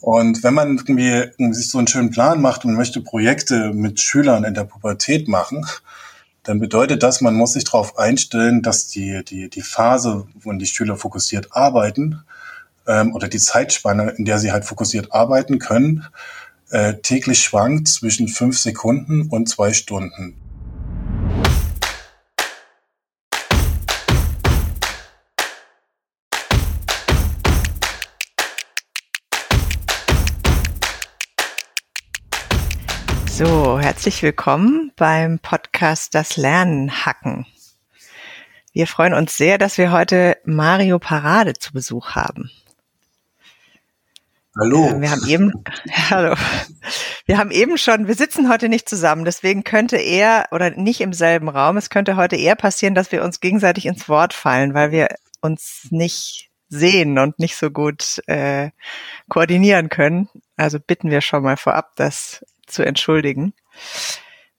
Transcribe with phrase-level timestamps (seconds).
[0.00, 4.44] Und wenn man irgendwie sich so einen schönen Plan macht und möchte Projekte mit Schülern
[4.44, 5.66] in der Pubertät machen,
[6.42, 10.66] dann bedeutet das, man muss sich darauf einstellen, dass die, die, die Phase, wo die
[10.66, 12.22] Schüler fokussiert arbeiten,
[12.86, 16.04] ähm, oder die Zeitspanne, in der sie halt fokussiert arbeiten können,
[16.70, 20.34] äh, täglich schwankt zwischen fünf Sekunden und zwei Stunden.
[33.36, 37.44] So, herzlich willkommen beim Podcast Das Lernen hacken.
[38.72, 42.50] Wir freuen uns sehr, dass wir heute Mario Parade zu Besuch haben.
[44.58, 44.88] Hallo.
[44.88, 45.52] Äh, wir haben eben,
[46.08, 46.34] hallo.
[47.26, 51.12] Wir haben eben schon, wir sitzen heute nicht zusammen, deswegen könnte er oder nicht im
[51.12, 51.76] selben Raum.
[51.76, 55.08] Es könnte heute eher passieren, dass wir uns gegenseitig ins Wort fallen, weil wir
[55.42, 58.70] uns nicht sehen und nicht so gut äh,
[59.28, 60.30] koordinieren können.
[60.56, 63.52] Also bitten wir schon mal vorab, dass zu entschuldigen.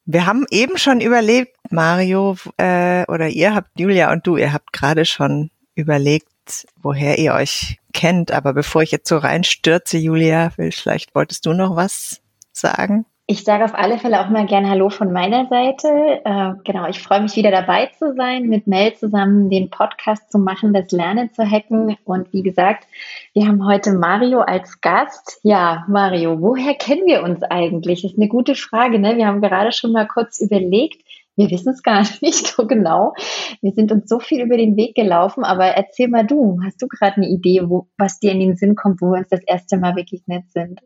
[0.05, 4.71] Wir haben eben schon überlegt, Mario, äh, oder ihr habt, Julia und du, ihr habt
[4.71, 8.31] gerade schon überlegt, woher ihr euch kennt.
[8.31, 12.21] Aber bevor ich jetzt so reinstürze, Julia, vielleicht wolltest du noch was
[12.53, 13.05] sagen?
[13.29, 15.89] Ich sage auf alle Fälle auch mal gerne Hallo von meiner Seite.
[16.23, 20.39] Äh, genau, ich freue mich wieder dabei zu sein, mit Mel zusammen den Podcast zu
[20.39, 21.97] machen, das Lernen zu hacken.
[22.05, 22.87] Und wie gesagt,
[23.33, 25.41] wir haben heute Mario als Gast.
[25.43, 28.03] Ja, Mario, woher kennen wir uns eigentlich?
[28.03, 28.97] Das ist eine gute Frage.
[28.97, 29.17] Ne?
[29.17, 31.03] Wir haben gerade schon mal kurz überlegt.
[31.35, 33.13] Wir wissen es gar nicht so genau.
[33.61, 36.87] Wir sind uns so viel über den Weg gelaufen, aber erzähl mal du, hast du
[36.87, 39.77] gerade eine Idee, wo, was dir in den Sinn kommt, wo wir uns das erste
[39.77, 40.79] Mal begegnet sind?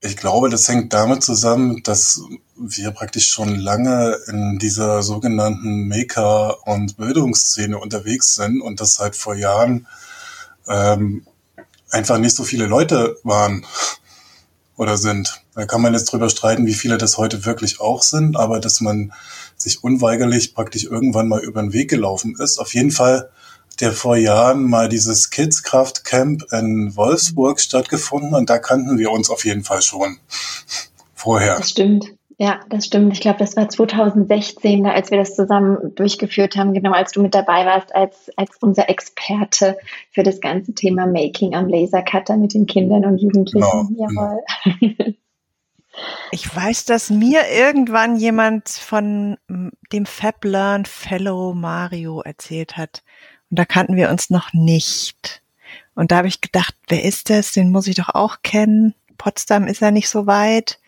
[0.00, 2.20] Ich glaube, das hängt damit zusammen, dass
[2.56, 9.16] wir praktisch schon lange in dieser sogenannten Maker- und Bildungsszene unterwegs sind und das seit
[9.16, 9.86] vor Jahren
[10.68, 11.26] ähm,
[11.90, 13.64] einfach nicht so viele Leute waren
[14.76, 15.42] oder sind.
[15.54, 18.80] Da kann man jetzt drüber streiten, wie viele das heute wirklich auch sind, aber dass
[18.80, 19.12] man
[19.56, 22.58] sich unweigerlich praktisch irgendwann mal über den Weg gelaufen ist.
[22.58, 23.30] Auf jeden Fall
[23.80, 29.30] der vor Jahren mal dieses Kidskraft Camp in Wolfsburg stattgefunden und da kannten wir uns
[29.30, 30.18] auf jeden Fall schon
[31.14, 31.56] vorher.
[31.56, 32.12] Das stimmt.
[32.36, 33.12] Ja, das stimmt.
[33.12, 37.32] Ich glaube, das war 2016, als wir das zusammen durchgeführt haben, genau als du mit
[37.32, 39.78] dabei warst, als, als unser Experte
[40.10, 43.96] für das ganze Thema Making am Lasercutter mit den Kindern und Jugendlichen.
[43.96, 44.40] Genau, Jawohl.
[44.80, 45.14] Genau.
[46.32, 49.36] Ich weiß, dass mir irgendwann jemand von
[49.92, 53.04] dem Fab Learn Fellow Mario erzählt hat.
[53.54, 55.40] Und da kannten wir uns noch nicht.
[55.94, 57.52] Und da habe ich gedacht, wer ist das?
[57.52, 58.96] Den muss ich doch auch kennen.
[59.16, 60.80] Potsdam ist ja nicht so weit.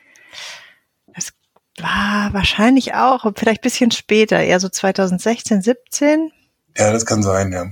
[1.14, 1.32] Das
[1.80, 6.32] war wahrscheinlich auch, vielleicht bisschen später, eher so 2016, 17.
[6.76, 7.66] Ja, das kann sein, ja.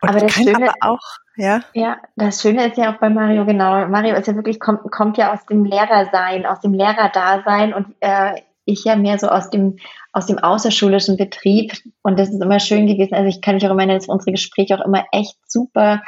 [0.00, 1.60] Und aber das Schöne, aber auch, ja.
[1.74, 3.86] Ja, das Schöne ist ja auch bei Mario genau.
[3.88, 8.40] Mario ist ja wirklich kommt, kommt ja aus dem Lehrersein, aus dem Lehrerdasein und äh,
[8.68, 9.76] ich ja mehr so aus dem
[10.12, 11.72] aus dem außerschulischen Betrieb.
[12.02, 13.14] Und das ist immer schön gewesen.
[13.14, 16.02] Also ich kann mich auch immer erinnern, dass unsere Gespräche auch immer echt super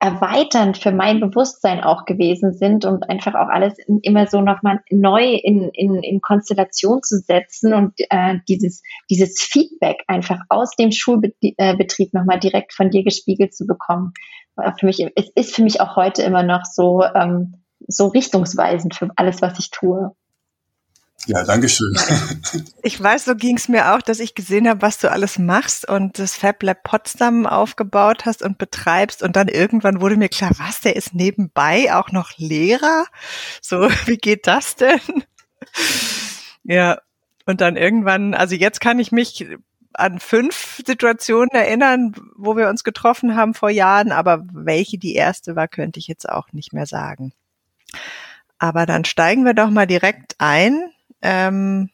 [0.00, 5.34] erweiternd für mein Bewusstsein auch gewesen sind und einfach auch alles immer so nochmal neu
[5.34, 11.56] in, in, in Konstellation zu setzen und äh, dieses, dieses Feedback einfach aus dem Schulbetrieb
[11.58, 14.12] äh, nochmal direkt von dir gespiegelt zu bekommen.
[14.78, 19.10] Für mich, es ist für mich auch heute immer noch so, ähm, so richtungsweisend für
[19.16, 20.12] alles, was ich tue.
[21.26, 21.96] Ja, danke schön.
[22.82, 25.88] Ich weiß, so ging es mir auch, dass ich gesehen habe, was du alles machst
[25.88, 30.52] und das Fab Lab Potsdam aufgebaut hast und betreibst und dann irgendwann wurde mir klar,
[30.58, 33.04] was, der ist nebenbei auch noch Lehrer?
[33.60, 35.00] So, wie geht das denn?
[36.62, 36.98] Ja,
[37.46, 39.46] und dann irgendwann, also jetzt kann ich mich
[39.94, 45.56] an fünf Situationen erinnern, wo wir uns getroffen haben vor Jahren, aber welche die erste
[45.56, 47.32] war, könnte ich jetzt auch nicht mehr sagen.
[48.58, 50.90] Aber dann steigen wir doch mal direkt ein
[51.22, 51.90] ähm,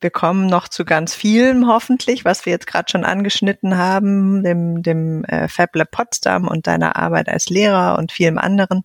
[0.00, 4.82] wir kommen noch zu ganz vielem hoffentlich, was wir jetzt gerade schon angeschnitten haben, dem,
[4.82, 8.82] dem äh, FabLab Potsdam und deiner Arbeit als Lehrer und vielem anderen.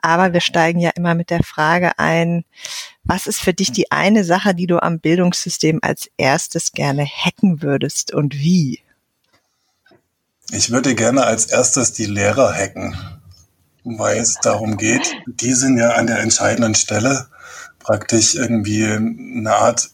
[0.00, 2.44] Aber wir steigen ja immer mit der Frage ein,
[3.02, 7.62] was ist für dich die eine Sache, die du am Bildungssystem als erstes gerne hacken
[7.62, 8.80] würdest und wie?
[10.52, 12.96] Ich würde gerne als erstes die Lehrer hacken,
[13.82, 17.26] weil es darum geht, die sind ja an der entscheidenden Stelle
[17.86, 19.90] praktisch irgendwie eine Art,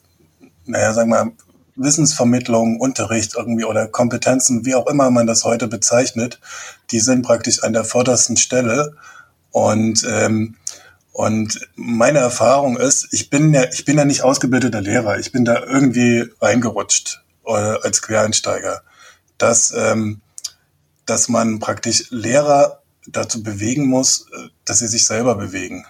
[0.64, 1.32] naja, sagen wir,
[1.76, 6.40] Wissensvermittlung, Unterricht irgendwie oder Kompetenzen, wie auch immer man das heute bezeichnet,
[6.90, 8.96] die sind praktisch an der vordersten Stelle.
[9.50, 10.56] Und, ähm,
[11.12, 15.44] und meine Erfahrung ist, ich bin ja, ich bin ja nicht ausgebildeter Lehrer, ich bin
[15.44, 18.80] da irgendwie reingerutscht äh, als Quereinsteiger,
[19.36, 20.22] dass, ähm,
[21.04, 25.84] dass man praktisch Lehrer dazu bewegen muss, äh, dass sie sich selber bewegen.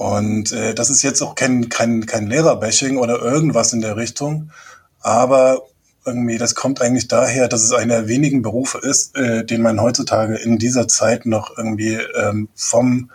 [0.00, 4.50] Und äh, das ist jetzt auch kein, kein, kein Lehrerbashing oder irgendwas in der Richtung,
[5.00, 5.60] aber
[6.06, 9.78] irgendwie, das kommt eigentlich daher, dass es einer der wenigen Berufe ist, äh, den man
[9.78, 13.10] heutzutage in dieser Zeit noch irgendwie ähm, vom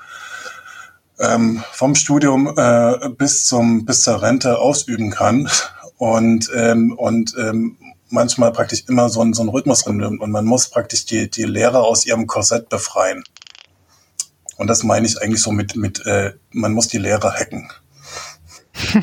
[1.20, 5.50] ähm, vom Studium äh, bis zum bis zur Rente ausüben kann.
[5.98, 7.78] Und ähm, und ähm,
[8.10, 11.46] manchmal praktisch immer so ein, so ein Rhythmus drin und man muss praktisch die die
[11.46, 13.24] Lehrer aus ihrem Korsett befreien.
[14.58, 17.72] Und das meine ich eigentlich so mit mit äh, man muss die Lehrer hacken.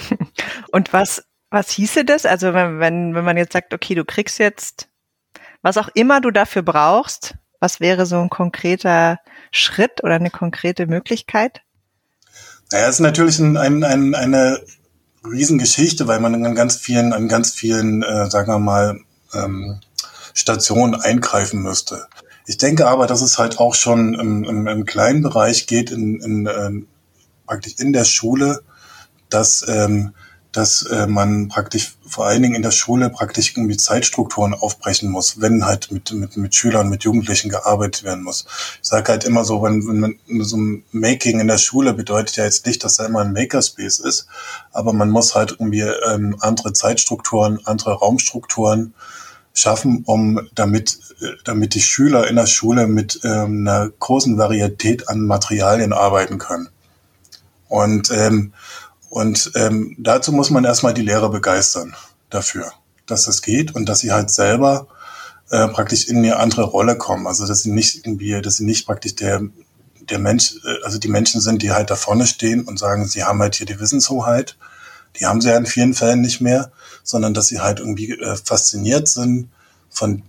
[0.72, 1.22] und was
[1.52, 2.25] was hieße das?
[2.25, 4.88] Also wenn, wenn, wenn man jetzt sagt, okay, du kriegst jetzt,
[5.60, 9.19] was auch immer du dafür brauchst, was wäre so ein konkreter
[9.50, 11.60] Schritt oder eine konkrete Möglichkeit?
[12.72, 14.60] Naja, es ist natürlich ein, ein, ein, eine
[15.25, 18.98] Riesengeschichte, weil man an ganz vielen, an ganz vielen, äh, sagen wir mal,
[19.34, 19.81] ähm,
[20.34, 22.08] Stationen eingreifen müsste.
[22.47, 26.21] Ich denke aber, dass es halt auch schon im, im, im kleinen Bereich geht, in,
[26.21, 26.71] in, äh,
[27.47, 28.62] praktisch in der Schule,
[29.29, 30.12] dass ähm,
[30.53, 35.41] dass äh, man praktisch vor allen Dingen in der Schule praktisch irgendwie Zeitstrukturen aufbrechen muss,
[35.41, 38.44] wenn halt mit, mit, mit Schülern, mit Jugendlichen gearbeitet werden muss.
[38.83, 42.37] Ich sage halt immer so, wenn, wenn man so ein Making in der Schule bedeutet
[42.37, 44.27] ja jetzt nicht, dass da immer ein Makerspace ist,
[44.73, 48.93] aber man muss halt irgendwie ähm, andere Zeitstrukturen, andere Raumstrukturen
[49.54, 55.08] schaffen, um damit, äh, damit die Schüler in der Schule mit ähm, einer großen Varietät
[55.08, 56.69] an Materialien arbeiten können.
[57.69, 58.52] Und ähm,
[59.08, 61.94] und ähm, dazu muss man erstmal die Lehrer begeistern
[62.31, 62.72] dafür,
[63.04, 64.87] dass das geht und dass sie halt selber
[65.50, 67.26] äh, praktisch in eine andere Rolle kommen.
[67.26, 69.43] Also dass sie nicht irgendwie, dass sie nicht praktisch der
[70.08, 73.25] der Mensch, äh, also die Menschen sind, die halt da vorne stehen und sagen, sie
[73.25, 74.56] haben halt hier die Wissenshoheit.
[75.20, 76.72] Die haben sie ja in vielen Fällen nicht mehr,
[77.02, 79.50] sondern dass sie halt irgendwie äh, fasziniert sind
[79.90, 80.22] von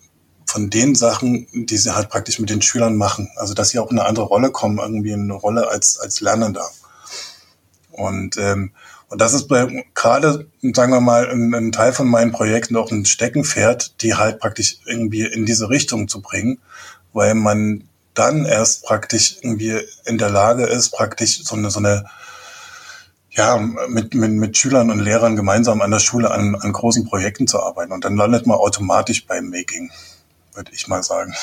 [0.46, 3.32] von den Sachen, die sie halt praktisch mit den Schülern machen.
[3.38, 6.22] Also dass sie auch in eine andere Rolle kommen, irgendwie in eine Rolle als als
[6.22, 6.70] Lernender.
[7.94, 8.72] Und, ähm,
[9.10, 9.48] und das ist
[9.94, 14.80] gerade, sagen wir mal, ein Teil von meinen Projekten auch ein Steckenpferd, die halt praktisch
[14.86, 16.60] irgendwie in diese Richtung zu bringen,
[17.14, 22.06] weil man dann erst praktisch irgendwie in der Lage ist, praktisch so eine, so eine
[23.36, 23.58] ja,
[23.88, 27.60] mit, mit, mit Schülern und Lehrern gemeinsam an der Schule an, an großen Projekten zu
[27.60, 27.92] arbeiten.
[27.92, 29.92] Und dann landet man automatisch beim Making,
[30.54, 31.34] würde ich mal sagen.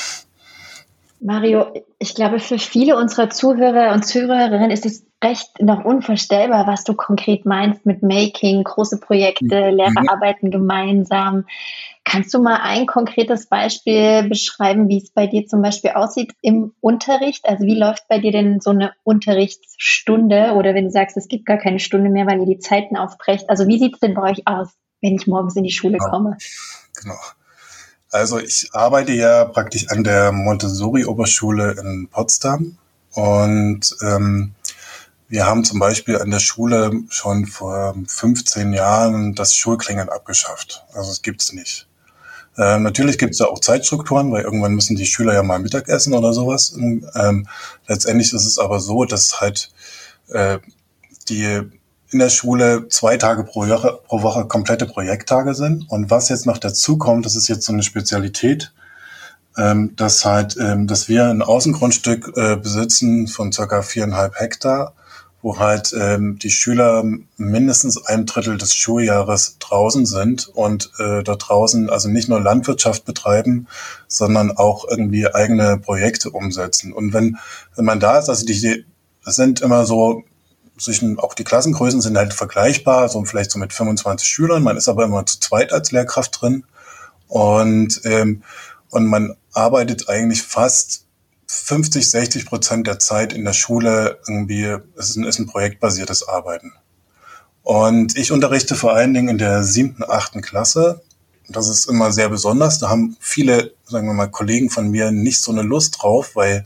[1.19, 1.67] Mario,
[1.99, 6.95] ich glaube, für viele unserer Zuhörer und Zuhörerinnen ist es recht noch unvorstellbar, was du
[6.95, 9.77] konkret meinst mit Making, große Projekte, mhm.
[9.77, 11.45] Lehrer arbeiten gemeinsam.
[12.03, 16.73] Kannst du mal ein konkretes Beispiel beschreiben, wie es bei dir zum Beispiel aussieht im
[16.81, 17.47] Unterricht?
[17.47, 21.45] Also wie läuft bei dir denn so eine Unterrichtsstunde oder wenn du sagst, es gibt
[21.45, 23.49] gar keine Stunde mehr, weil ihr die Zeiten aufbrecht?
[23.49, 24.69] Also wie sieht es denn bei euch aus,
[25.01, 26.09] wenn ich morgens in die Schule genau.
[26.09, 26.37] komme?
[27.01, 27.19] Genau.
[28.09, 32.77] Also ich arbeite ja praktisch an der Montessori-Oberschule in Potsdam
[33.13, 34.53] und ähm,
[35.29, 40.83] wir haben zum Beispiel an der Schule schon vor 15 Jahren das Schulklingeln abgeschafft.
[40.93, 41.87] Also es gibt's nicht.
[42.57, 46.13] Äh, natürlich gibt's da auch Zeitstrukturen, weil irgendwann müssen die Schüler ja mal Mittag essen
[46.13, 46.73] oder sowas.
[46.75, 47.47] Ähm,
[47.87, 49.71] letztendlich ist es aber so, dass halt
[50.29, 50.59] äh,
[51.29, 51.61] die
[52.11, 55.89] in der Schule zwei Tage pro Woche, pro Woche komplette Projekttage sind.
[55.89, 58.73] Und was jetzt noch dazu kommt, das ist jetzt so eine Spezialität,
[59.57, 64.93] ähm, dass halt, ähm, dass wir ein Außengrundstück äh, besitzen von circa viereinhalb Hektar,
[65.41, 67.03] wo halt ähm, die Schüler
[67.37, 73.05] mindestens ein Drittel des Schuljahres draußen sind und äh, da draußen also nicht nur Landwirtschaft
[73.05, 73.67] betreiben,
[74.07, 76.93] sondern auch irgendwie eigene Projekte umsetzen.
[76.93, 77.37] Und wenn,
[77.75, 78.85] wenn man da ist, also die,
[79.25, 80.23] das sind immer so
[80.77, 84.63] zwischen, auch die Klassengrößen sind halt vergleichbar, so vielleicht so mit 25 Schülern.
[84.63, 86.65] Man ist aber immer zu zweit als Lehrkraft drin.
[87.27, 88.43] Und, ähm,
[88.89, 91.05] und man arbeitet eigentlich fast
[91.53, 96.25] 50, 60 Prozent der Zeit in der Schule irgendwie, es ist ein, ist ein projektbasiertes
[96.27, 96.71] Arbeiten.
[97.61, 101.01] Und ich unterrichte vor allen Dingen in der siebten, achten Klasse.
[101.49, 102.79] Das ist immer sehr besonders.
[102.79, 106.65] Da haben viele, sagen wir mal, Kollegen von mir nicht so eine Lust drauf, weil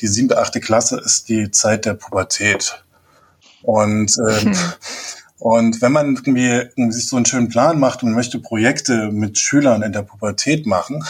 [0.00, 2.84] die siebte, achte Klasse ist die Zeit der Pubertät.
[3.62, 4.56] Und, äh, hm.
[5.38, 9.82] und wenn man irgendwie sich so einen schönen Plan macht und möchte Projekte mit Schülern
[9.82, 11.02] in der Pubertät machen,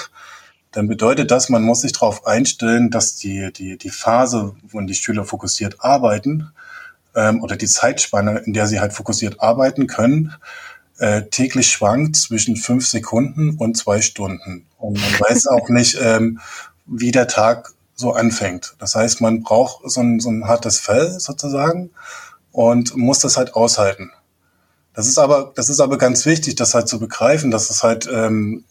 [0.76, 4.94] dann bedeutet das, man muss sich darauf einstellen, dass die, die, die Phase, wo die
[4.94, 6.52] Schüler fokussiert arbeiten,
[7.14, 10.34] ähm, oder die Zeitspanne, in der sie halt fokussiert arbeiten können,
[10.98, 14.66] äh, täglich schwankt zwischen fünf Sekunden und zwei Stunden.
[14.76, 16.40] Und man weiß auch nicht, ähm,
[16.84, 18.74] wie der Tag so anfängt.
[18.78, 21.88] Das heißt, man braucht so ein, so ein hartes Fell sozusagen
[22.52, 24.12] und muss das halt aushalten.
[24.92, 28.06] Das ist aber, das ist aber ganz wichtig, das halt zu begreifen, dass es halt,
[28.12, 28.64] ähm,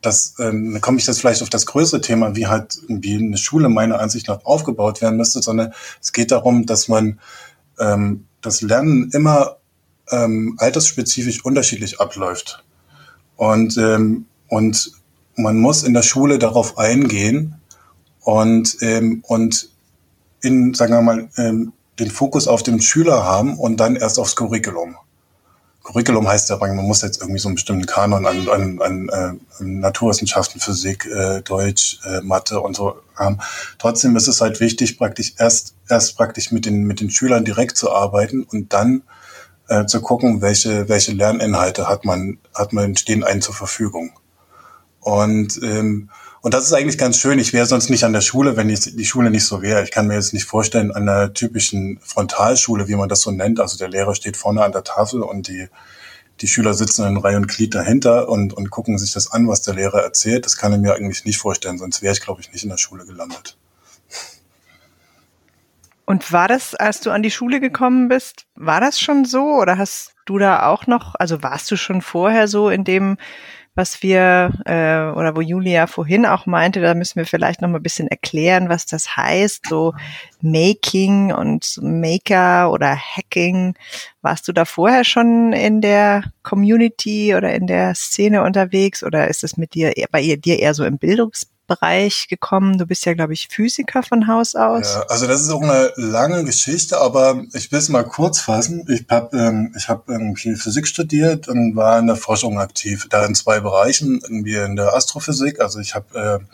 [0.00, 3.68] das, ähm, komme ich jetzt vielleicht auf das größere Thema, wie halt irgendwie eine Schule
[3.68, 7.18] meiner Ansicht nach aufgebaut werden müsste, sondern es geht darum, dass man
[7.80, 9.56] ähm, das Lernen immer
[10.10, 12.64] ähm, altersspezifisch unterschiedlich abläuft.
[13.36, 14.92] Und, ähm, und
[15.36, 17.60] man muss in der Schule darauf eingehen
[18.20, 19.70] und, ähm, und
[20.40, 24.36] in, sagen wir mal, ähm, den Fokus auf den Schüler haben und dann erst aufs
[24.36, 24.96] Curriculum.
[25.88, 29.64] Curriculum heißt ja, man muss jetzt irgendwie so einen bestimmten Kanon an, an, an äh,
[29.64, 33.38] Naturwissenschaften, Physik, äh, Deutsch, äh, Mathe und so haben.
[33.78, 37.78] Trotzdem ist es halt wichtig, praktisch erst, erst praktisch mit den, mit den Schülern direkt
[37.78, 39.02] zu arbeiten und dann
[39.68, 44.12] äh, zu gucken, welche, welche Lerninhalte hat man, hat man, stehen einen zur Verfügung.
[45.00, 46.10] Und ähm,
[46.48, 47.38] und das ist eigentlich ganz schön.
[47.38, 49.84] Ich wäre sonst nicht an der Schule, wenn ich, die Schule nicht so wäre.
[49.84, 53.60] Ich kann mir jetzt nicht vorstellen, an einer typischen Frontalschule, wie man das so nennt.
[53.60, 55.68] Also der Lehrer steht vorne an der Tafel und die,
[56.40, 59.60] die Schüler sitzen in Reihe und Glied dahinter und, und gucken sich das an, was
[59.60, 60.46] der Lehrer erzählt.
[60.46, 62.78] Das kann ich mir eigentlich nicht vorstellen, sonst wäre ich, glaube ich, nicht in der
[62.78, 63.58] Schule gelandet.
[66.06, 69.76] Und war das, als du an die Schule gekommen bist, war das schon so oder
[69.76, 73.18] hast du da auch noch, also warst du schon vorher so in dem
[73.78, 77.78] was wir äh, oder wo Julia vorhin auch meinte, da müssen wir vielleicht noch mal
[77.78, 79.94] ein bisschen erklären, was das heißt, so
[80.42, 83.74] Making und Maker oder Hacking.
[84.20, 89.44] Warst du da vorher schon in der Community oder in der Szene unterwegs oder ist
[89.44, 91.57] es mit dir bei dir eher so im Bildungsbereich?
[91.68, 92.78] Bereich gekommen?
[92.78, 94.94] Du bist ja, glaube ich, Physiker von Haus aus.
[94.94, 98.84] Ja, also das ist auch eine lange Geschichte, aber ich will es mal kurz fassen.
[98.88, 103.24] Ich habe ähm, ich hab irgendwie Physik studiert und war in der Forschung aktiv, da
[103.24, 105.60] in zwei Bereichen, irgendwie in der Astrophysik.
[105.60, 106.44] Also ich habe äh,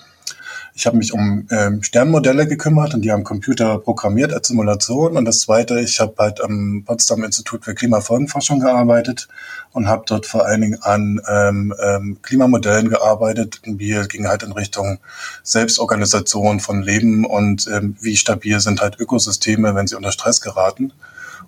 [0.76, 5.16] ich habe mich um ähm, Sternmodelle gekümmert und die am Computer programmiert als Simulation.
[5.16, 9.28] Und das Zweite, ich habe halt am Potsdam Institut für Klimafolgenforschung gearbeitet
[9.70, 13.60] und habe dort vor allen Dingen an ähm, ähm, Klimamodellen gearbeitet.
[13.64, 14.98] Wir gingen halt in Richtung
[15.44, 20.92] Selbstorganisation von Leben und ähm, wie stabil sind halt Ökosysteme, wenn sie unter Stress geraten.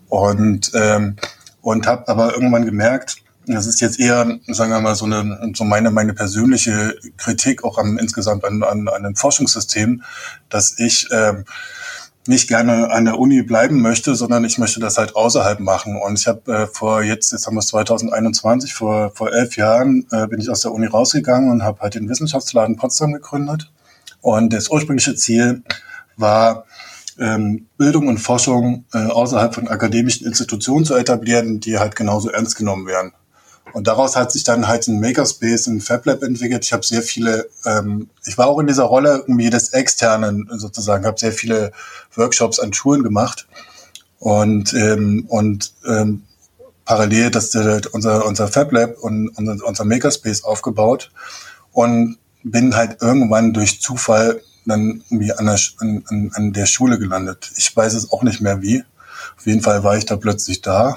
[0.09, 1.17] Und, ähm,
[1.63, 5.65] und habe aber irgendwann gemerkt, das ist jetzt eher, sagen wir mal, so eine, so
[5.65, 10.03] meine, meine persönliche Kritik auch am, insgesamt an, an, an dem Forschungssystem,
[10.49, 11.45] dass ich ähm,
[12.27, 15.97] nicht gerne an der Uni bleiben möchte, sondern ich möchte das halt außerhalb machen.
[15.97, 20.07] Und ich habe äh, vor jetzt, jetzt haben wir es 2021, vor, vor elf Jahren
[20.11, 23.71] äh, bin ich aus der Uni rausgegangen und habe halt den Wissenschaftsladen Potsdam gegründet.
[24.21, 25.63] Und das ursprüngliche Ziel
[26.17, 26.65] war,
[27.19, 32.57] ähm, Bildung und Forschung äh, außerhalb von akademischen Institutionen zu etablieren, die halt genauso ernst
[32.57, 33.13] genommen werden.
[33.73, 36.65] Und daraus hat sich dann halt ein Makerspace, ein FabLab entwickelt.
[36.65, 41.05] Ich habe sehr viele, ähm, ich war auch in dieser Rolle irgendwie des Externen sozusagen,
[41.05, 41.73] habe sehr viele
[42.15, 43.47] Workshops an Schulen gemacht
[44.19, 46.23] und ähm, und ähm,
[46.85, 51.11] parallel das der, unser unser FabLab und unser, unser Makerspace aufgebaut
[51.73, 57.51] und bin halt irgendwann durch Zufall dann irgendwie an der, an, an der Schule gelandet.
[57.57, 58.85] Ich weiß es auch nicht mehr wie.
[59.37, 60.97] Auf jeden Fall war ich da plötzlich da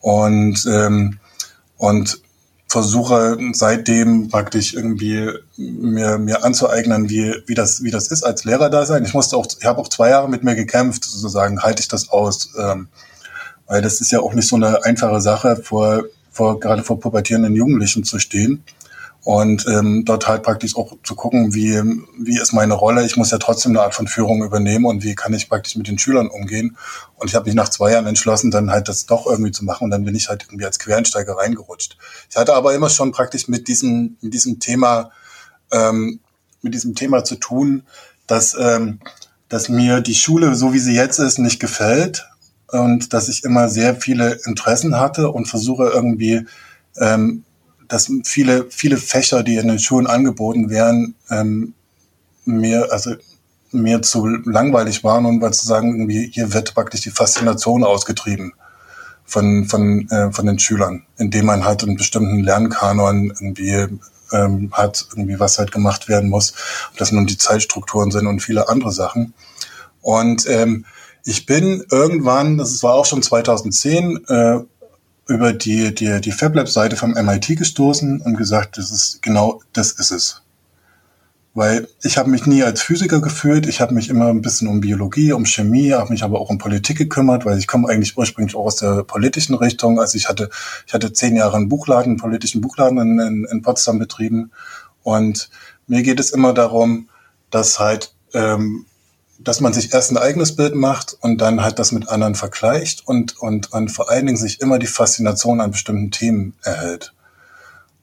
[0.00, 1.18] und ähm,
[1.76, 2.20] und
[2.68, 8.68] versuche seitdem praktisch irgendwie mir, mir anzueignen, wie, wie, das, wie das ist als Lehrer
[8.68, 9.04] da sein.
[9.04, 12.08] Ich musste auch, ich habe auch zwei Jahre mit mir gekämpft, sozusagen, halte ich das
[12.08, 12.50] aus.
[12.58, 12.88] Ähm,
[13.66, 17.54] weil das ist ja auch nicht so eine einfache Sache, vor, vor gerade vor pubertierenden
[17.54, 18.64] Jugendlichen zu stehen
[19.24, 21.80] und ähm, dort halt praktisch auch zu gucken, wie,
[22.18, 23.06] wie ist meine Rolle.
[23.06, 25.88] Ich muss ja trotzdem eine Art von Führung übernehmen und wie kann ich praktisch mit
[25.88, 26.76] den Schülern umgehen.
[27.16, 29.84] Und ich habe mich nach zwei Jahren entschlossen, dann halt das doch irgendwie zu machen
[29.84, 31.96] und dann bin ich halt irgendwie als Quereinsteiger reingerutscht.
[32.28, 35.10] Ich hatte aber immer schon praktisch mit diesem, mit diesem Thema,
[35.72, 36.20] ähm,
[36.60, 37.84] mit diesem Thema zu tun,
[38.26, 39.00] dass, ähm,
[39.48, 42.26] dass mir die Schule, so wie sie jetzt ist, nicht gefällt
[42.68, 46.46] und dass ich immer sehr viele Interessen hatte und versuche irgendwie
[46.98, 47.44] ähm,
[47.88, 51.74] dass viele, viele Fächer, die in den Schulen angeboten werden, ähm,
[52.44, 53.14] mir, also
[53.72, 58.52] mir zu langweilig waren und weil zu sagen, irgendwie, hier wird praktisch die Faszination ausgetrieben
[59.24, 63.98] von, von, äh, von den Schülern, indem man halt einen bestimmten Lernkanon irgendwie
[64.32, 66.54] ähm, hat, irgendwie was halt gemacht werden muss,
[66.90, 69.34] ob das nun die Zeitstrukturen sind und viele andere Sachen.
[70.00, 70.84] Und ähm,
[71.24, 74.60] ich bin irgendwann, das war auch schon 2010, äh,
[75.26, 80.10] über die, die, die FabLab-Seite vom MIT gestoßen und gesagt, das ist genau das ist
[80.10, 80.42] es.
[81.54, 84.80] Weil ich habe mich nie als Physiker gefühlt, ich habe mich immer ein bisschen um
[84.80, 88.56] Biologie, um Chemie, habe mich aber auch um Politik gekümmert, weil ich komme eigentlich ursprünglich
[88.56, 90.00] auch aus der politischen Richtung.
[90.00, 90.50] Also ich hatte,
[90.86, 94.50] ich hatte zehn Jahre einen Buchladen, einen politischen Buchladen in, in, in Potsdam betrieben.
[95.04, 95.48] Und
[95.86, 97.08] mir geht es immer darum,
[97.50, 98.86] dass halt ähm,
[99.38, 103.06] dass man sich erst ein eigenes Bild macht und dann halt das mit anderen vergleicht
[103.06, 107.12] und, und, und vor allen Dingen sich immer die Faszination an bestimmten Themen erhält.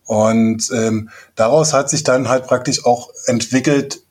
[0.06, 4.02] Und ähm, daraus hat sich dann halt praktisch auch entwickelt,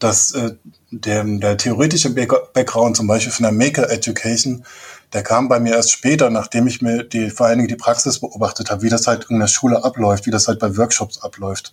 [0.00, 0.54] dass äh,
[0.90, 4.64] der, der theoretische Background zum Beispiel von der Maker Education,
[5.12, 8.18] der kam bei mir erst später, nachdem ich mir die, vor allen Dingen die Praxis
[8.18, 11.72] beobachtet habe, wie das halt in der Schule abläuft, wie das halt bei Workshops abläuft.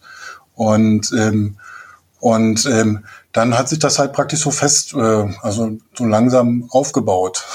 [0.54, 1.58] Und, ähm,
[2.20, 7.46] und ähm, dann hat sich das halt praktisch so fest, äh, also so langsam aufgebaut.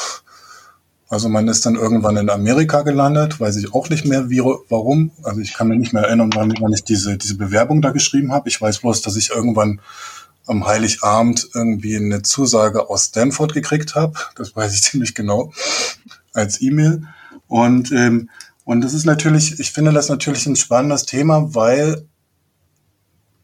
[1.09, 5.11] Also man ist dann irgendwann in Amerika gelandet, weiß ich auch nicht mehr, wie, warum.
[5.23, 8.49] Also ich kann mir nicht mehr erinnern, wann, ich diese, diese Bewerbung da geschrieben habe.
[8.49, 9.81] Ich weiß bloß, dass ich irgendwann
[10.47, 14.15] am Heiligabend irgendwie eine Zusage aus Stanford gekriegt habe.
[14.37, 15.53] Das weiß ich ziemlich genau
[16.33, 17.03] als E-Mail.
[17.49, 18.31] Und, ähm,
[18.65, 22.07] und das ist natürlich, ich finde das natürlich ein spannendes Thema, weil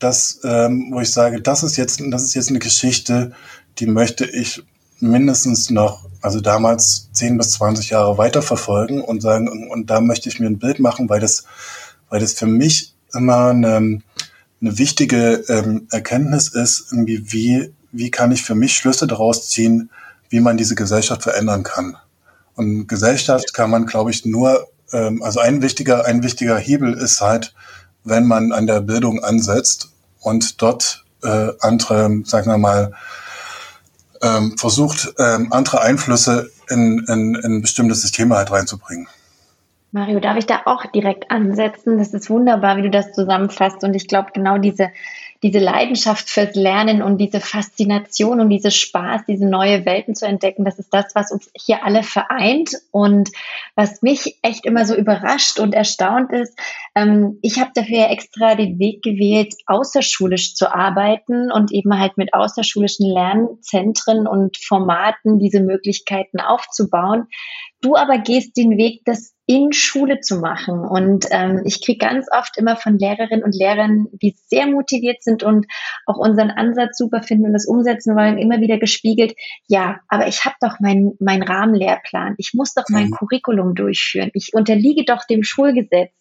[0.01, 3.33] das, ähm, wo ich sage, das ist jetzt, das ist jetzt eine Geschichte,
[3.79, 4.63] die möchte ich
[4.99, 10.41] mindestens noch, also damals 10 bis 20 Jahre weiterverfolgen und sagen, und, da möchte ich
[10.41, 11.45] mir ein Bild machen, weil das,
[12.09, 18.33] weil das für mich immer eine, eine wichtige ähm, Erkenntnis ist, irgendwie, wie, wie kann
[18.33, 19.91] ich für mich Schlüsse daraus ziehen,
[20.29, 21.97] wie man diese Gesellschaft verändern kann.
[22.55, 27.21] Und Gesellschaft kann man, glaube ich, nur, ähm, also ein wichtiger, ein wichtiger Hebel ist
[27.21, 27.55] halt,
[28.05, 29.90] wenn man an der Bildung ansetzt
[30.21, 32.93] und dort äh, andere, sagen wir mal,
[34.23, 39.09] ähm, versucht, ähm, andere Einflüsse in, in, in bestimmte Systeme halt reinzubringen.
[39.93, 41.99] Mario, darf ich da auch direkt ansetzen?
[41.99, 43.83] Das ist wunderbar, wie du das zusammenfasst.
[43.83, 44.91] Und ich glaube, genau diese,
[45.43, 50.65] diese Leidenschaft fürs Lernen und diese Faszination und diese Spaß, diese neue Welten zu entdecken,
[50.65, 52.73] das ist das, was uns hier alle vereint.
[52.91, 53.31] Und
[53.75, 56.59] was mich echt immer so überrascht und erstaunt ist,
[56.95, 62.35] ähm, ich habe dafür extra den Weg gewählt, außerschulisch zu arbeiten und eben halt mit
[62.35, 67.29] außerschulischen Lernzentren und Formaten diese Möglichkeiten aufzubauen.
[67.81, 70.79] Du aber gehst den Weg, das in Schule zu machen.
[70.87, 75.43] Und ähm, ich kriege ganz oft immer von Lehrerinnen und Lehrern, die sehr motiviert sind
[75.43, 75.67] und
[76.07, 79.35] auch unseren Ansatz super finden und das umsetzen wollen, immer wieder gespiegelt,
[79.67, 83.11] ja, aber ich habe doch meinen mein Rahmenlehrplan, ich muss doch mein mhm.
[83.11, 86.13] Curriculum durchführen, ich unterliege doch dem Schulgesetz.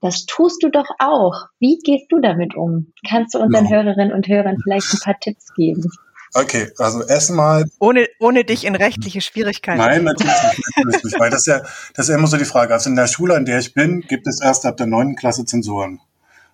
[0.00, 1.46] Das tust du doch auch.
[1.60, 2.92] Wie gehst du damit um?
[3.08, 3.70] Kannst du unseren ja.
[3.70, 5.88] Hörerinnen und Hörern vielleicht ein paar Tipps geben?
[6.36, 7.64] Okay, also erstmal.
[7.78, 9.78] Ohne, ohne dich in rechtliche Schwierigkeiten.
[9.78, 12.44] Nein, natürlich nicht, natürlich nicht, weil das ist ja, das ist ja immer so die
[12.44, 12.74] Frage.
[12.74, 15.44] Also in der Schule, in der ich bin, gibt es erst ab der neunten Klasse
[15.44, 16.00] Zensuren.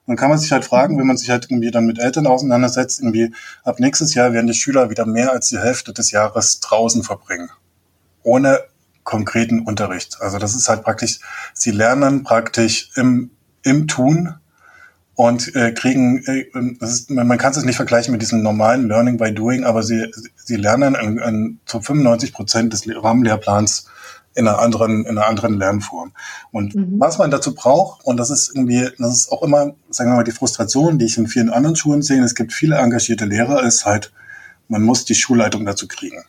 [0.07, 3.01] Dann kann man sich halt fragen, wenn man sich halt irgendwie dann mit Eltern auseinandersetzt,
[3.01, 3.33] irgendwie
[3.65, 7.49] ab nächstes Jahr werden die Schüler wieder mehr als die Hälfte des Jahres draußen verbringen.
[8.23, 8.61] Ohne
[9.05, 10.19] konkreten Unterricht.
[10.21, 11.21] Also das ist halt praktisch,
[11.55, 13.31] sie lernen praktisch im,
[13.63, 14.35] im Tun
[15.21, 16.47] und äh, kriegen, äh,
[16.81, 20.11] ist, man, man kann es nicht vergleichen mit diesem normalen Learning by Doing, aber sie,
[20.35, 23.85] sie lernen in, in, zu 95 Prozent des Rahmenlehrplans
[24.35, 26.13] in einer anderen, in einer anderen Lernform.
[26.53, 26.95] Und mhm.
[26.99, 30.25] was man dazu braucht, und das ist irgendwie, das ist auch immer, sagen wir mal,
[30.25, 33.85] die Frustration, die ich in vielen anderen Schulen sehe, es gibt viele engagierte Lehrer, ist
[33.85, 34.13] halt,
[34.69, 36.25] man muss die Schulleitung dazu kriegen.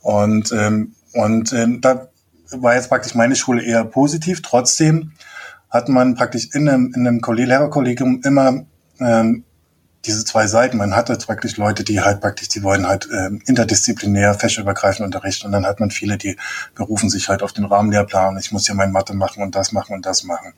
[0.00, 2.08] Und, ähm, und ähm, da
[2.50, 4.42] war jetzt praktisch meine Schule eher positiv.
[4.42, 5.12] Trotzdem
[5.72, 8.66] hat man praktisch in einem, in einem Lehrerkollegium immer
[9.00, 9.44] ähm,
[10.04, 10.76] diese zwei Seiten.
[10.76, 15.46] Man hatte praktisch Leute, die halt praktisch, die wollen halt ähm, interdisziplinär, fächerübergreifend unterrichten.
[15.46, 16.36] Und dann hat man viele, die
[16.74, 18.36] berufen sich halt auf den Rahmenlehrplan.
[18.38, 20.52] Ich muss ja mein Mathe machen und das machen und das machen.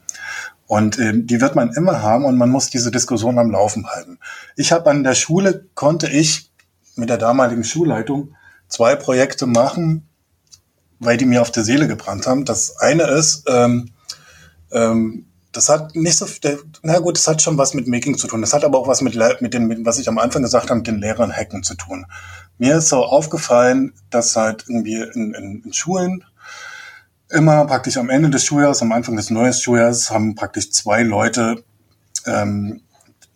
[0.67, 4.19] Und ähm, die wird man immer haben und man muss diese Diskussion am Laufen halten.
[4.57, 6.51] Ich habe an der Schule, konnte ich
[6.97, 8.35] mit der damaligen Schulleitung
[8.67, 10.09] zwei Projekte machen,
[10.99, 12.45] weil die mir auf der Seele gebrannt haben.
[12.45, 13.91] Das eine ist, ähm,
[14.75, 16.27] ähm, das hat nicht so,
[16.83, 18.41] na gut, das hat schon was mit Making zu tun.
[18.41, 20.79] Das hat aber auch was mit, mit dem, mit, was ich am Anfang gesagt habe,
[20.79, 22.07] mit den Lehrern hacken zu tun.
[22.59, 26.25] Mir ist so aufgefallen, dass halt irgendwie in, in, in Schulen
[27.31, 31.65] immer praktisch am Ende des Schuljahres, am Anfang des neuen Schuljahres, haben praktisch zwei Leute
[32.27, 32.83] ähm,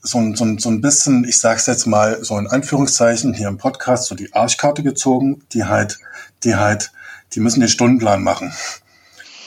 [0.01, 4.07] so, so, so ein bisschen, ich sag's jetzt mal so in Anführungszeichen hier im Podcast,
[4.07, 5.99] so die Arschkarte gezogen, die halt,
[6.45, 6.93] die halt,
[7.35, 8.53] die müssen den Stundenplan machen.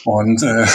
[0.04, 0.66] Und äh,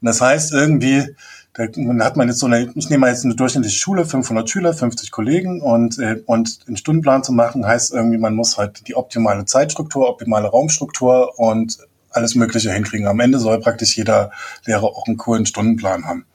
[0.00, 1.14] und das heißt irgendwie,
[1.56, 1.64] da
[2.04, 5.10] hat man jetzt so eine, ich nehme mal jetzt eine durchschnittliche Schule, 500 Schüler, 50
[5.10, 9.46] Kollegen und, äh, und einen Stundenplan zu machen, heißt irgendwie, man muss halt die optimale
[9.46, 11.78] Zeitstruktur, optimale Raumstruktur und
[12.10, 13.06] alles Mögliche hinkriegen.
[13.06, 14.30] Am Ende soll praktisch jeder
[14.66, 16.26] Lehrer auch einen coolen Stundenplan haben.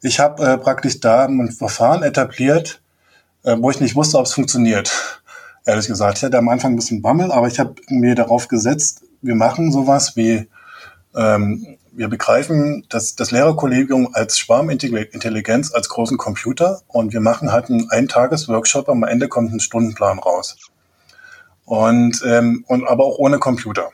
[0.00, 2.80] Ich habe äh, praktisch da ein Verfahren etabliert,
[3.42, 4.92] äh, wo ich nicht wusste, ob es funktioniert.
[5.64, 9.02] Ehrlich gesagt, ich hatte am Anfang ein bisschen Bammel, aber ich habe mir darauf gesetzt,
[9.22, 10.48] wir machen sowas wie
[11.16, 17.70] ähm, wir begreifen das, das Lehrerkollegium als Schwarmintelligenz, als großen Computer und wir machen halt
[17.70, 20.56] einen Eintages-Workshop, am Ende kommt ein Stundenplan raus.
[21.64, 23.90] Und, ähm, und aber auch ohne Computer.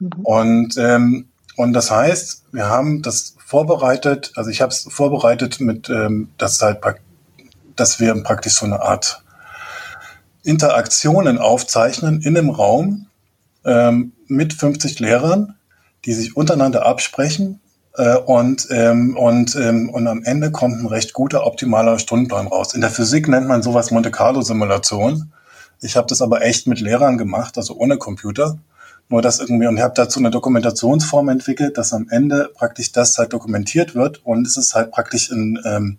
[0.00, 0.10] Mhm.
[0.22, 5.88] Und, ähm, und das heißt, wir haben das vorbereitet, also ich habe es vorbereitet mit,
[5.88, 6.80] ähm, dass halt,
[7.76, 9.22] dass wir praktisch so eine Art
[10.42, 13.06] Interaktionen aufzeichnen in einem Raum
[13.64, 15.57] ähm, mit 50 Lehrern,
[16.04, 17.60] die sich untereinander absprechen
[17.94, 22.74] äh, und, ähm, und, ähm, und am Ende kommt ein recht guter, optimaler Stundenplan raus.
[22.74, 25.32] In der Physik nennt man sowas Monte Carlo Simulation.
[25.80, 28.58] Ich habe das aber echt mit Lehrern gemacht, also ohne Computer.
[29.08, 33.16] Nur das irgendwie, und ich habe dazu eine Dokumentationsform entwickelt, dass am Ende praktisch das
[33.16, 35.98] halt dokumentiert wird und es ist halt praktisch in, ähm,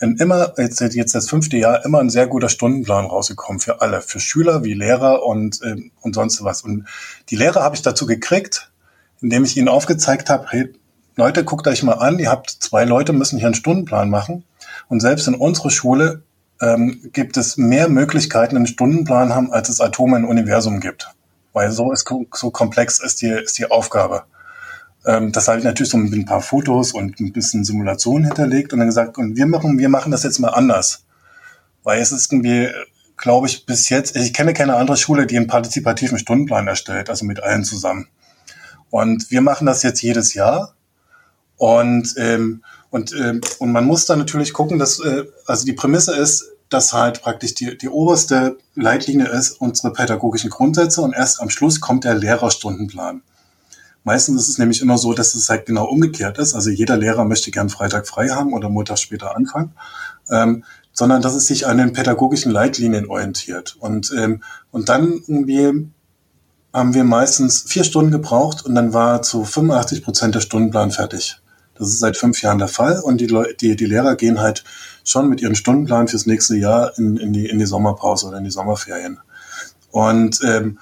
[0.00, 4.00] in immer, jetzt, jetzt das fünfte Jahr, immer ein sehr guter Stundenplan rausgekommen für alle,
[4.00, 6.62] für Schüler wie Lehrer und, ähm, und sonst was.
[6.62, 6.86] Und
[7.30, 8.70] die Lehrer habe ich dazu gekriegt,
[9.20, 10.72] indem ich ihnen aufgezeigt habe, hey,
[11.16, 14.44] Leute, guckt euch mal an, ihr habt zwei Leute, müssen hier einen Stundenplan machen.
[14.88, 16.22] Und selbst in unserer Schule
[16.60, 21.08] ähm, gibt es mehr Möglichkeiten, einen Stundenplan haben, als es Atome im Universum gibt
[21.58, 24.22] weil so ist so komplex ist die, ist die Aufgabe.
[25.04, 28.72] Ähm, das habe ich natürlich so mit ein paar Fotos und ein bisschen Simulation hinterlegt
[28.72, 31.04] und dann gesagt, und wir machen, wir machen das jetzt mal anders.
[31.82, 32.68] Weil es ist irgendwie,
[33.16, 37.24] glaube ich, bis jetzt, ich kenne keine andere Schule, die einen partizipativen Stundenplan erstellt, also
[37.24, 38.06] mit allen zusammen.
[38.90, 40.74] Und wir machen das jetzt jedes Jahr.
[41.56, 46.16] Und, ähm, und, ähm, und man muss dann natürlich gucken, dass, äh, also die Prämisse
[46.16, 51.50] ist, dass halt praktisch die, die oberste Leitlinie ist unsere pädagogischen Grundsätze und erst am
[51.50, 53.22] Schluss kommt der Lehrerstundenplan.
[54.04, 56.54] Meistens ist es nämlich immer so, dass es halt genau umgekehrt ist.
[56.54, 59.72] Also jeder Lehrer möchte gern Freitag frei haben oder Montag später anfangen,
[60.30, 63.76] ähm, sondern dass es sich an den pädagogischen Leitlinien orientiert.
[63.80, 65.90] Und, ähm, und dann irgendwie
[66.78, 71.40] haben wir meistens vier Stunden gebraucht und dann war zu 85 Prozent der Stundenplan fertig.
[71.74, 74.64] Das ist seit fünf Jahren der Fall und die, Leute, die, die Lehrer gehen halt
[75.04, 78.44] schon mit ihrem Stundenplan fürs nächste Jahr in, in, die, in die Sommerpause oder in
[78.44, 79.20] die Sommerferien.
[79.90, 80.78] Und, ähm,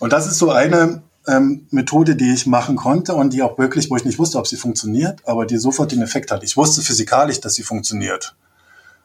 [0.00, 3.90] und das ist so eine ähm, Methode, die ich machen konnte und die auch wirklich,
[3.90, 6.42] wo ich nicht wusste, ob sie funktioniert, aber die sofort den Effekt hat.
[6.44, 8.36] Ich wusste physikalisch, dass sie funktioniert.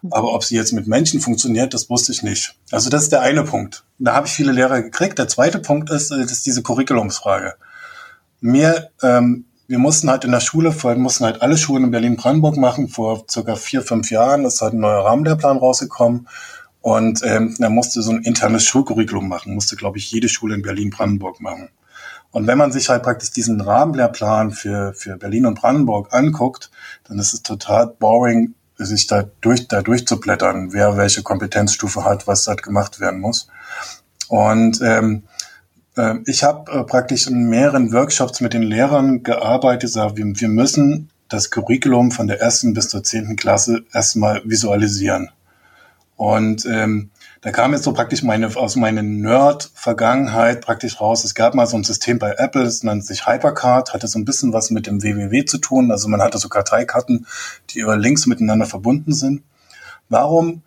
[0.09, 2.55] Aber ob sie jetzt mit Menschen funktioniert, das wusste ich nicht.
[2.71, 3.83] Also das ist der eine Punkt.
[3.99, 5.19] Da habe ich viele Lehrer gekriegt.
[5.19, 7.53] Der zweite Punkt ist, äh, ist diese Curriculumsfrage.
[8.39, 12.57] Mir ähm, wir mussten halt in der Schule, vorhin mussten halt alle Schulen in Berlin-Brandenburg
[12.57, 12.89] machen.
[12.89, 16.27] Vor circa vier, fünf Jahren ist halt ein neuer Rahmenlehrplan rausgekommen.
[16.81, 20.61] Und ähm, er musste so ein internes Schulcurriculum machen, musste, glaube ich, jede Schule in
[20.61, 21.69] Berlin-Brandenburg machen.
[22.31, 26.69] Und wenn man sich halt praktisch diesen Rahmenlehrplan für, für Berlin und Brandenburg anguckt,
[27.07, 28.55] dann ist es total boring,
[28.85, 33.47] sich da, durch, da durchzublättern, wer welche Kompetenzstufe hat, was halt gemacht werden muss.
[34.27, 35.23] Und ähm,
[35.97, 40.49] ähm, ich habe äh, praktisch in mehreren Workshops mit den Lehrern gearbeitet, gesagt, wir, wir
[40.49, 45.29] müssen das Curriculum von der ersten bis zur zehnten Klasse erstmal visualisieren.
[46.17, 47.09] Und ähm,
[47.41, 51.23] da kam jetzt so praktisch meine aus meiner Nerd-Vergangenheit praktisch raus.
[51.23, 54.25] Es gab mal so ein System bei Apple, das nannte sich Hypercard, hatte so ein
[54.25, 55.89] bisschen was mit dem WWW zu tun.
[55.91, 57.25] Also man hatte so Karteikarten,
[57.71, 59.41] die über Links miteinander verbunden sind.
[60.07, 60.61] Warum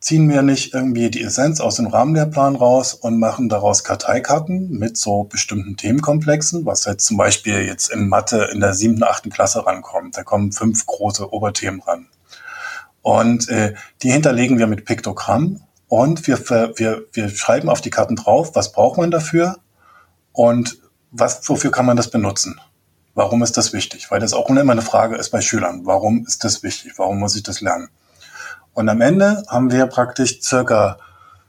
[0.00, 4.96] ziehen wir nicht irgendwie die Essenz aus dem Rahmenlehrplan raus und machen daraus Karteikarten mit
[4.96, 9.66] so bestimmten Themenkomplexen, was jetzt zum Beispiel jetzt in Mathe in der siebten, achten Klasse
[9.66, 10.16] rankommt.
[10.16, 12.06] Da kommen fünf große Oberthemen ran.
[13.02, 18.16] Und äh, die hinterlegen wir mit Piktogramm und wir, wir, wir schreiben auf die Karten
[18.16, 19.56] drauf, was braucht man dafür
[20.32, 20.78] und
[21.10, 22.60] was, wofür kann man das benutzen.
[23.14, 24.10] Warum ist das wichtig?
[24.10, 25.86] Weil das auch immer eine Frage ist bei Schülern.
[25.86, 26.92] Warum ist das wichtig?
[26.96, 27.88] Warum muss ich das lernen?
[28.74, 30.98] Und am Ende haben wir praktisch circa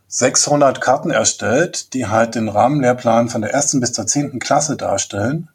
[0.07, 5.49] 600 Karten erstellt, die halt den Rahmenlehrplan von der ersten bis zur zehnten Klasse darstellen.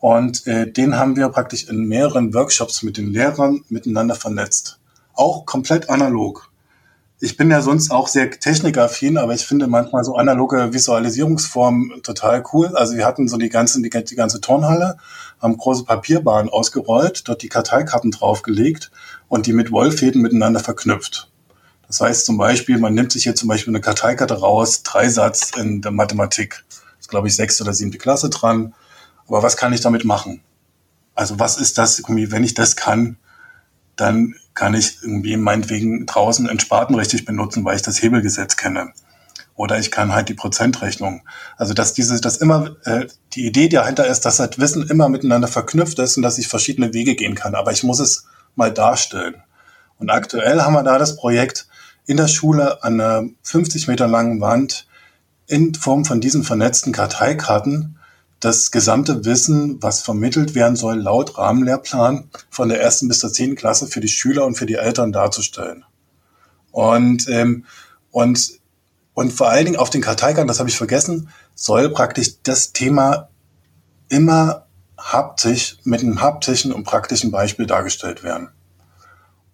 [0.00, 4.80] Und äh, den haben wir praktisch in mehreren Workshops mit den Lehrern miteinander vernetzt.
[5.14, 6.50] Auch komplett analog
[7.24, 12.44] ich bin ja sonst auch sehr technikaffin, aber ich finde manchmal so analoge Visualisierungsformen total
[12.52, 12.76] cool.
[12.76, 14.98] Also wir hatten so die ganze, die, die ganze Turnhalle,
[15.40, 18.90] haben große Papierbahnen ausgerollt, dort die Karteikarten draufgelegt
[19.28, 21.30] und die mit Wollfäden miteinander verknüpft.
[21.86, 25.80] Das heißt zum Beispiel, man nimmt sich hier zum Beispiel eine Karteikarte raus, Dreisatz in
[25.80, 26.62] der Mathematik.
[26.68, 28.74] Das ist, glaube ich, sechste oder siebte Klasse dran.
[29.28, 30.42] Aber was kann ich damit machen?
[31.14, 33.16] Also was ist das, wenn ich das kann,
[33.96, 38.92] dann kann ich irgendwie meinetwegen draußen einen Spaten richtig benutzen, weil ich das Hebelgesetz kenne.
[39.56, 41.22] Oder ich kann halt die Prozentrechnung.
[41.56, 45.48] Also dass diese, dass immer äh, die Idee dahinter ist, dass halt Wissen immer miteinander
[45.48, 47.54] verknüpft ist und dass ich verschiedene Wege gehen kann.
[47.54, 49.36] Aber ich muss es mal darstellen.
[49.98, 51.68] Und aktuell haben wir da das Projekt
[52.06, 54.86] in der Schule an einer 50 Meter langen Wand
[55.46, 57.98] in Form von diesen vernetzten Karteikarten
[58.40, 63.56] das gesamte Wissen, was vermittelt werden soll, laut Rahmenlehrplan von der ersten bis zur zehnten
[63.56, 65.84] Klasse für die Schüler und für die Eltern darzustellen.
[66.70, 67.64] Und, ähm,
[68.10, 68.60] und,
[69.14, 73.28] und vor allen Dingen auf den Karteikarten, das habe ich vergessen, soll praktisch das Thema
[74.08, 74.66] immer
[74.98, 78.50] haptisch, mit einem haptischen und praktischen Beispiel dargestellt werden.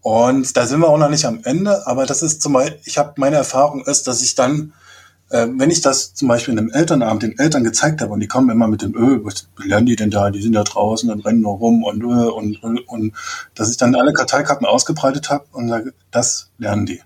[0.02, 2.96] Und da sind wir auch noch nicht am Ende, aber das ist zum Beispiel, ich
[2.98, 4.72] habe meine Erfahrung ist, dass ich dann,
[5.30, 8.50] wenn ich das zum Beispiel in einem Elternabend den Eltern gezeigt habe und die kommen
[8.50, 10.30] immer mit dem Öl, was lernen die denn da?
[10.30, 13.12] Die sind da draußen und rennen nur rum und und, und, und
[13.54, 17.00] dass ich dann alle Karteikarten ausgebreitet habe und sage, das lernen die.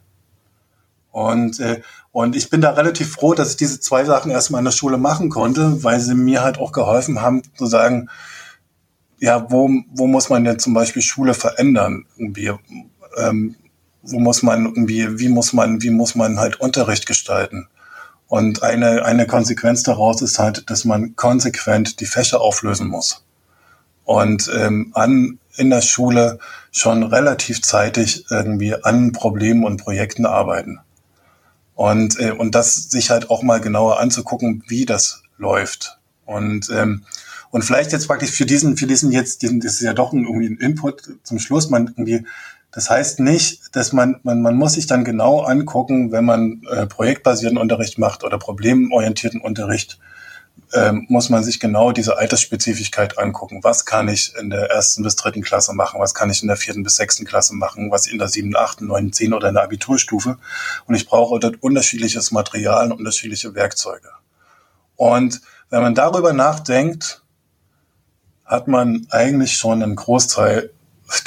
[1.15, 4.65] Und, äh, und ich bin da relativ froh, dass ich diese zwei Sachen erstmal in
[4.65, 8.09] der Schule machen konnte, weil sie mir halt auch geholfen haben, zu sagen,
[9.21, 12.05] ja, wo, wo muss man denn zum Beispiel Schule verändern?
[12.17, 12.51] Irgendwie,
[13.17, 13.55] ähm,
[14.03, 17.69] wo muss man irgendwie, wie muss man, wie muss man halt Unterricht gestalten?
[18.35, 23.25] Und eine, eine Konsequenz daraus ist halt, dass man konsequent die Fächer auflösen muss.
[24.03, 26.41] Und ähm, an, in der Schule
[26.73, 30.81] schon relativ zeitig irgendwie an Problemen und Projekten arbeiten.
[31.77, 36.01] Und, äh, und das sich halt auch mal genauer anzugucken, wie das läuft.
[36.27, 37.05] Und ähm,
[37.55, 40.49] und vielleicht jetzt praktisch für diesen, für diesen jetzt, diesen, das ist ja doch irgendwie
[40.49, 42.27] ein Input zum Schluss, man irgendwie,
[42.75, 46.87] das heißt nicht, dass man, man, man muss sich dann genau angucken, wenn man äh,
[46.87, 50.01] projektbasierten Unterricht macht oder problemorientierten Unterricht,
[50.73, 53.63] ähm, muss man sich genau diese Altersspezifikkeit angucken.
[53.63, 56.01] Was kann ich in der ersten bis dritten Klasse machen?
[56.01, 57.93] Was kann ich in der vierten bis sechsten Klasse machen?
[57.93, 60.39] Was in der siebten, achten, neunten, zehn oder in der Abiturstufe?
[60.87, 64.09] Und ich brauche dort unterschiedliches Material und unterschiedliche Werkzeuge.
[64.97, 67.23] Und wenn man darüber nachdenkt,
[68.45, 70.71] hat man eigentlich schon einen Großteil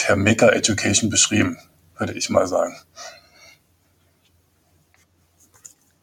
[0.07, 1.57] der Maker Education beschrieben,
[1.97, 2.75] würde ich mal sagen.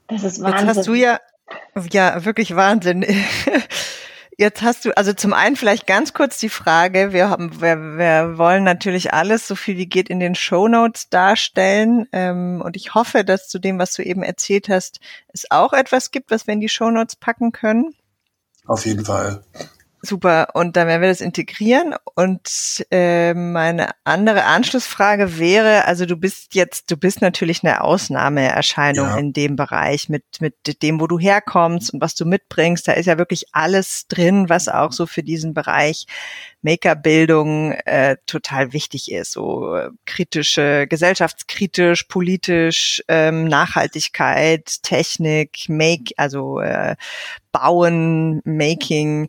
[0.08, 0.66] Das ist Wahnsinn.
[0.66, 1.20] Jetzt hast du ja,
[1.90, 3.04] ja, wirklich Wahnsinn.
[4.36, 8.36] Jetzt hast du, also zum einen vielleicht ganz kurz die Frage, wir haben, wir, wir
[8.36, 12.08] wollen natürlich alles so viel wie geht in den Show Notes darstellen.
[12.12, 16.10] Ähm, und ich hoffe, dass zu dem, was du eben erzählt hast, es auch etwas
[16.10, 17.94] gibt, was wir in die Show Notes packen können.
[18.66, 19.44] Auf jeden Fall.
[20.04, 21.94] Super, und dann werden wir das integrieren.
[22.14, 29.06] Und äh, meine andere Anschlussfrage wäre, also du bist jetzt, du bist natürlich eine Ausnahmeerscheinung
[29.06, 29.16] ja.
[29.16, 32.86] in dem Bereich mit, mit dem, wo du herkommst und was du mitbringst.
[32.86, 36.06] Da ist ja wirklich alles drin, was auch so für diesen Bereich
[36.60, 39.32] Makerbildung äh, total wichtig ist.
[39.32, 46.96] So äh, kritische, gesellschaftskritisch, politisch, ähm, Nachhaltigkeit, Technik, Make, also äh,
[47.52, 49.28] Bauen, Making.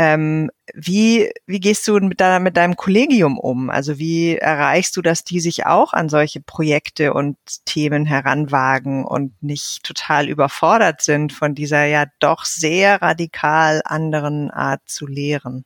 [0.00, 3.68] Ähm, wie, wie gehst du mit, deiner, mit deinem Kollegium um?
[3.68, 9.32] Also wie erreichst du, dass die sich auch an solche Projekte und Themen heranwagen und
[9.42, 15.64] nicht total überfordert sind von dieser ja doch sehr radikal anderen Art zu lehren?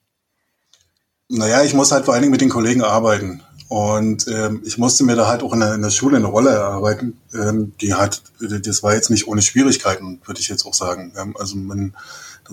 [1.28, 3.42] Naja, ich muss halt vor allen Dingen mit den Kollegen arbeiten.
[3.68, 6.50] Und ähm, ich musste mir da halt auch in der, in der Schule eine Rolle
[6.50, 11.12] erarbeiten, ähm, die hat, das war jetzt nicht ohne Schwierigkeiten, würde ich jetzt auch sagen.
[11.18, 11.94] Ähm, also man,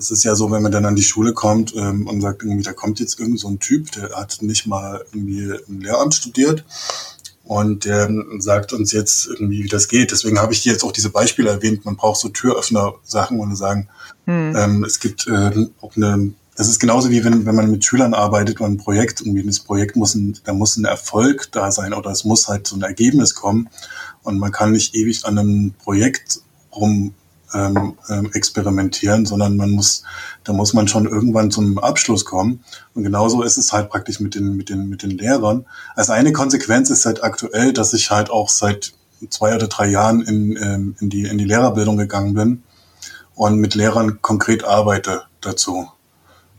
[0.00, 2.62] das ist ja so, wenn man dann an die Schule kommt ähm, und sagt irgendwie,
[2.62, 6.64] da kommt jetzt irgend so ein Typ, der hat nicht mal irgendwie im Lehramt studiert
[7.44, 8.08] und der
[8.38, 10.12] sagt uns jetzt irgendwie, wie das geht.
[10.12, 11.84] Deswegen habe ich jetzt auch diese Beispiele erwähnt.
[11.84, 13.88] Man braucht so Türöffner-Sachen und sagen,
[14.26, 14.54] hm.
[14.56, 18.14] ähm, es gibt äh, auch eine, das ist genauso wie wenn, wenn man mit Schülern
[18.14, 21.92] arbeitet und ein Projekt, irgendwie das Projekt muss ein, da muss ein Erfolg da sein
[21.92, 23.68] oder es muss halt so ein Ergebnis kommen.
[24.22, 26.40] Und man kann nicht ewig an einem Projekt
[26.72, 27.14] rum
[27.54, 30.02] ähm, ähm, experimentieren, sondern man muss,
[30.44, 32.64] da muss man schon irgendwann zum Abschluss kommen.
[32.94, 35.66] Und genauso ist es halt praktisch mit den, mit den, mit den Lehrern.
[35.94, 38.92] Also eine Konsequenz ist halt aktuell, dass ich halt auch seit
[39.28, 42.62] zwei oder drei Jahren in, ähm, in, die, in die Lehrerbildung gegangen bin
[43.34, 45.88] und mit Lehrern konkret arbeite dazu.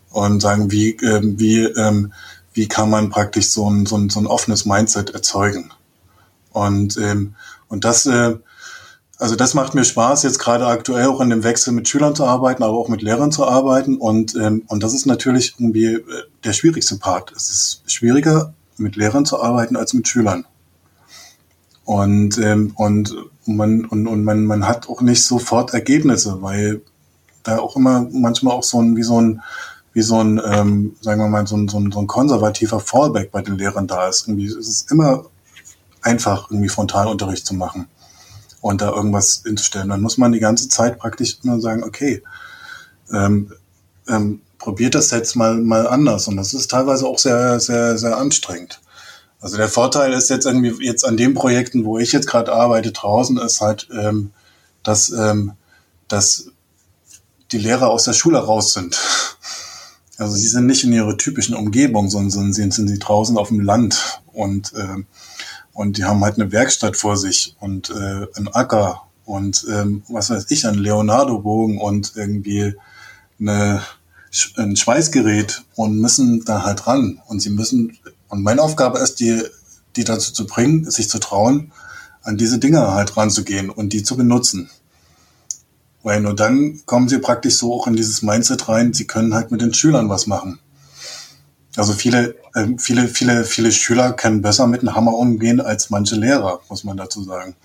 [0.09, 2.11] Und sagen, wie, äh, wie, ähm,
[2.53, 5.71] wie kann man praktisch so ein, so ein, so ein offenes Mindset erzeugen.
[6.51, 7.35] Und, ähm,
[7.69, 8.35] und das, äh,
[9.21, 12.25] also das macht mir Spaß, jetzt gerade aktuell auch in dem Wechsel mit Schülern zu
[12.25, 13.97] arbeiten, aber auch mit Lehrern zu arbeiten.
[13.97, 16.01] Und, ähm, und das ist natürlich irgendwie äh,
[16.43, 17.31] der schwierigste Part.
[17.35, 20.45] Es ist schwieriger, mit Lehrern zu arbeiten als mit Schülern.
[21.85, 26.81] Und, ähm, und, man, und, und man, man hat auch nicht sofort Ergebnisse, weil
[27.43, 29.41] da auch immer manchmal auch so ein, wie so ein,
[29.93, 33.31] wie so ein, ähm, sagen wir mal, so ein, so ein, so ein konservativer Fallback
[33.31, 34.27] bei den Lehrern da ist.
[34.27, 35.25] Irgendwie ist es immer
[36.01, 37.87] einfach, irgendwie Frontalunterricht zu machen
[38.61, 39.89] und da irgendwas hinzustellen.
[39.89, 42.23] Dann muss man die ganze Zeit praktisch nur sagen, okay,
[43.11, 43.51] ähm,
[44.07, 46.27] ähm, probiert das jetzt mal, mal anders.
[46.27, 48.79] Und das ist teilweise auch sehr, sehr, sehr anstrengend.
[49.41, 52.91] Also der Vorteil ist jetzt irgendwie jetzt an den Projekten, wo ich jetzt gerade arbeite
[52.91, 54.31] draußen, ist halt, ähm,
[54.83, 55.53] dass, ähm,
[56.07, 56.51] dass
[57.51, 58.97] die Lehrer aus der Schule raus sind.
[60.17, 64.21] Also sie sind nicht in ihrer typischen Umgebung, sondern sind, sie draußen auf dem Land
[64.27, 65.07] und ähm,
[65.73, 70.29] und die haben halt eine Werkstatt vor sich und äh, einen Acker und ähm, was
[70.29, 72.75] weiß ich, einen Leonardo-Bogen und irgendwie
[73.39, 73.81] eine,
[74.57, 77.21] ein Schweißgerät und müssen da halt ran.
[77.27, 79.41] Und sie müssen, und meine Aufgabe ist, die,
[79.95, 81.71] die dazu zu bringen, sich zu trauen,
[82.23, 84.69] an diese Dinge halt ranzugehen und die zu benutzen.
[86.03, 89.51] Weil nur dann kommen sie praktisch so auch in dieses Mindset rein, sie können halt
[89.51, 90.59] mit den Schülern was machen.
[91.77, 96.15] Also viele, äh, viele, viele, viele Schüler können besser mit einem Hammer umgehen als manche
[96.15, 97.55] Lehrer, muss man dazu sagen.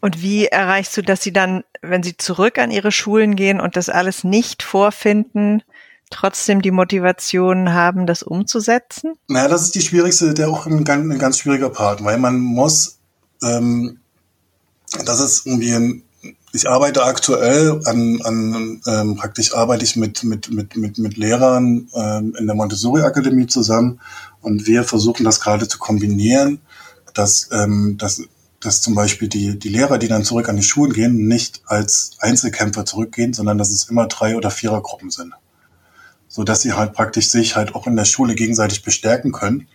[0.00, 3.76] Und wie erreichst du, dass sie dann, wenn sie zurück an ihre Schulen gehen und
[3.76, 5.62] das alles nicht vorfinden,
[6.10, 9.14] trotzdem die Motivation haben, das umzusetzen?
[9.28, 12.98] Naja, das ist die schwierigste, der auch ein, ein ganz schwieriger Part, weil man muss,
[13.42, 14.00] ähm,
[15.04, 16.02] das ist irgendwie ein,
[16.52, 21.88] ich arbeite aktuell an, an ähm, praktisch arbeite ich mit, mit, mit, mit, mit Lehrern
[21.94, 24.00] ähm, in der Montessori-Akademie zusammen
[24.42, 26.60] und wir versuchen das gerade zu kombinieren,
[27.14, 28.22] dass, ähm, dass,
[28.60, 32.10] dass zum Beispiel die, die Lehrer, die dann zurück an die Schulen gehen, nicht als
[32.18, 35.32] Einzelkämpfer zurückgehen, sondern dass es immer drei- oder Vierergruppen sind.
[36.28, 39.68] So dass sie halt praktisch sich halt auch in der Schule gegenseitig bestärken können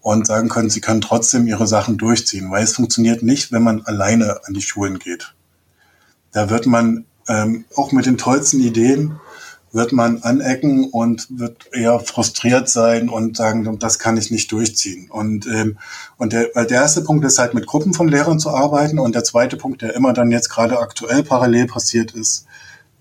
[0.00, 3.82] und sagen können, sie können trotzdem ihre Sachen durchziehen, weil es funktioniert nicht, wenn man
[3.82, 5.34] alleine an die Schulen geht.
[6.32, 9.20] Da wird man ähm, auch mit den tollsten Ideen
[9.72, 15.10] wird man anecken und wird eher frustriert sein und sagen, das kann ich nicht durchziehen.
[15.10, 15.78] Und, ähm,
[16.16, 19.14] und der, weil der erste Punkt ist halt mit Gruppen von Lehrern zu arbeiten und
[19.14, 22.46] der zweite Punkt, der immer dann jetzt gerade aktuell parallel passiert ist,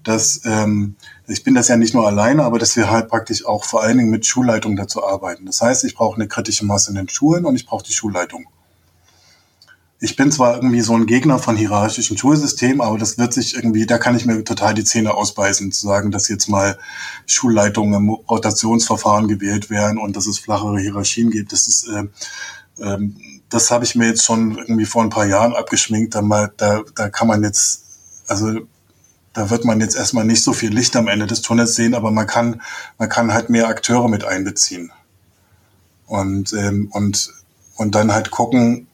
[0.04, 0.96] dass ähm,
[1.28, 3.98] ich bin das ja nicht nur alleine, aber dass wir halt praktisch auch vor allen
[3.98, 5.46] Dingen mit Schulleitung dazu arbeiten.
[5.46, 8.46] Das heißt, ich brauche eine kritische Masse in den Schulen und ich brauche die Schulleitung
[10.00, 13.88] ich bin zwar irgendwie so ein Gegner von hierarchischen Schulsystemen, aber das wird sich irgendwie,
[13.88, 16.78] da kann ich mir total die Zähne ausbeißen, zu sagen, dass jetzt mal
[17.26, 21.52] Schulleitungen im Rotationsverfahren gewählt werden und dass es flachere Hierarchien gibt.
[21.52, 23.10] Das ist, äh, äh,
[23.50, 26.14] das habe ich mir jetzt schon irgendwie vor ein paar Jahren abgeschminkt.
[26.14, 27.84] Da, mal, da, da kann man jetzt,
[28.28, 28.52] also
[29.34, 32.12] da wird man jetzt erstmal nicht so viel Licht am Ende des Tunnels sehen, aber
[32.12, 32.62] man kann,
[33.00, 34.92] man kann halt mehr Akteure mit einbeziehen.
[36.06, 37.34] Und, ähm, und,
[37.76, 38.88] und dann halt gucken,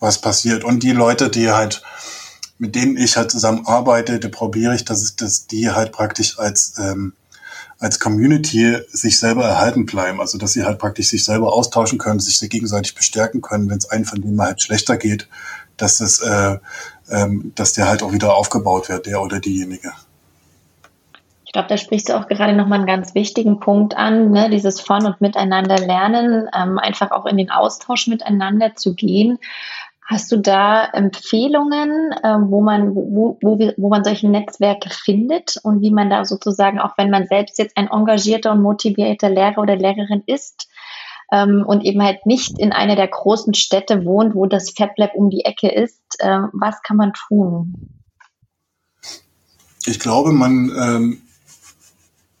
[0.00, 0.64] was passiert.
[0.64, 1.82] Und die Leute, die halt,
[2.58, 6.74] mit denen ich halt zusammen arbeite, da probiere ich, dass, dass die halt praktisch als,
[6.78, 7.12] ähm,
[7.78, 10.20] als Community sich selber erhalten bleiben.
[10.20, 13.88] Also dass sie halt praktisch sich selber austauschen können, sich gegenseitig bestärken können, wenn es
[13.90, 15.28] einem von denen halt schlechter geht,
[15.76, 16.58] dass das, äh,
[17.10, 19.92] ähm, dass der halt auch wieder aufgebaut wird, der oder diejenige.
[21.50, 24.50] Ich glaube, da sprichst du auch gerade nochmal einen ganz wichtigen Punkt an, ne?
[24.50, 29.40] dieses von und miteinander lernen, ähm, einfach auch in den Austausch miteinander zu gehen.
[30.10, 35.82] Hast du da Empfehlungen, äh, wo man, wo, wo, wo man solche Netzwerke findet und
[35.82, 39.76] wie man da sozusagen, auch wenn man selbst jetzt ein engagierter und motivierter Lehrer oder
[39.76, 40.68] Lehrerin ist
[41.30, 45.30] ähm, und eben halt nicht in einer der großen Städte wohnt, wo das FabLab um
[45.30, 48.00] die Ecke ist, äh, was kann man tun?
[49.86, 51.22] Ich glaube, man ähm,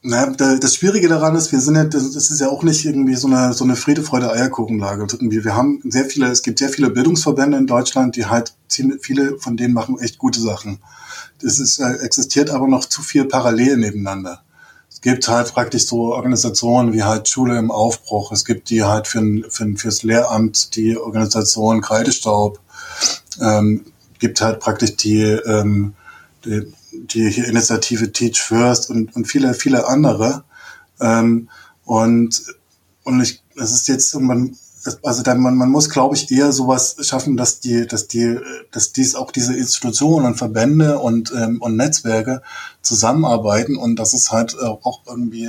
[0.02, 3.28] naja, das Schwierige daran ist, wir sind ja, das ist ja auch nicht irgendwie so
[3.28, 5.06] eine, so eine Friede, Freude, Eierkuchenlage.
[5.20, 8.54] wir haben sehr viele, es gibt sehr viele Bildungsverbände in Deutschland, die halt,
[9.00, 10.78] viele von denen machen echt gute Sachen.
[11.42, 14.42] Das ist, äh, existiert aber noch zu viel parallel nebeneinander.
[14.90, 18.32] Es gibt halt praktisch so Organisationen wie halt Schule im Aufbruch.
[18.32, 22.58] Es gibt die halt für, für, fürs Lehramt, die Organisation Kreidestaub.
[23.40, 23.84] Ähm,
[24.18, 25.94] gibt halt praktisch die, ähm,
[26.44, 30.44] die die hier Initiative Teach First und, und viele, viele andere.
[31.00, 31.48] Ähm,
[31.84, 32.42] und,
[33.04, 34.56] und ich, es ist jetzt, man,
[35.02, 38.38] also dann, man, man muss, glaube ich, eher sowas schaffen, dass die, dass die,
[38.70, 42.42] dass dies auch diese Institutionen und Verbände und, ähm, und Netzwerke
[42.82, 45.48] zusammenarbeiten und dass es halt auch irgendwie,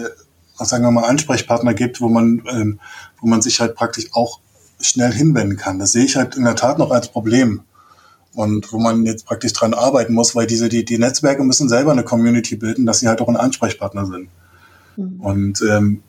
[0.58, 2.80] sagen wir mal, Ansprechpartner gibt, wo man, ähm,
[3.20, 4.40] wo man sich halt praktisch auch
[4.80, 5.80] schnell hinwenden kann.
[5.80, 7.62] Das sehe ich halt in der Tat noch als Problem
[8.34, 11.92] und wo man jetzt praktisch dran arbeiten muss, weil diese, die, die Netzwerke müssen selber
[11.92, 14.30] eine Community bilden, dass sie halt auch ein Ansprechpartner sind.
[14.96, 15.20] Mhm.
[15.22, 16.04] Und ähm,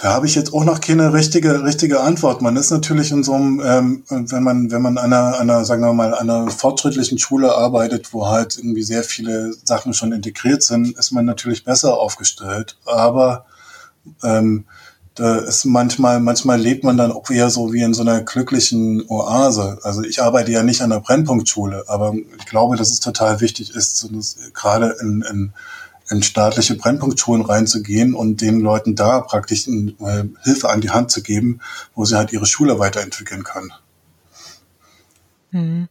[0.00, 2.40] da habe ich jetzt auch noch keine richtige, richtige Antwort.
[2.40, 5.82] Man ist natürlich in so einem, ähm, wenn man, wenn man an einer, einer, sagen
[5.82, 10.96] wir mal, einer fortschrittlichen Schule arbeitet, wo halt irgendwie sehr viele Sachen schon integriert sind,
[10.96, 12.76] ist man natürlich besser aufgestellt.
[12.86, 13.46] Aber
[14.22, 14.66] ähm,
[15.18, 19.04] da ist manchmal, manchmal lebt man dann auch eher so wie in so einer glücklichen
[19.08, 19.78] Oase.
[19.82, 23.74] Also ich arbeite ja nicht an der Brennpunktschule, aber ich glaube, dass es total wichtig
[23.74, 24.08] ist,
[24.54, 25.52] gerade in, in,
[26.08, 31.20] in staatliche Brennpunktschulen reinzugehen und den Leuten da praktisch äh, Hilfe an die Hand zu
[31.20, 31.60] geben,
[31.96, 33.72] wo sie halt ihre Schule weiterentwickeln können.
[35.50, 35.88] Mhm.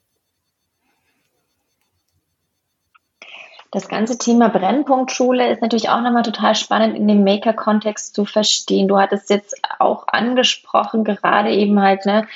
[3.78, 8.88] Das ganze Thema Brennpunktschule ist natürlich auch nochmal total spannend in dem Maker-Kontext zu verstehen.
[8.88, 12.28] Du hattest jetzt auch angesprochen, gerade eben halt, ne,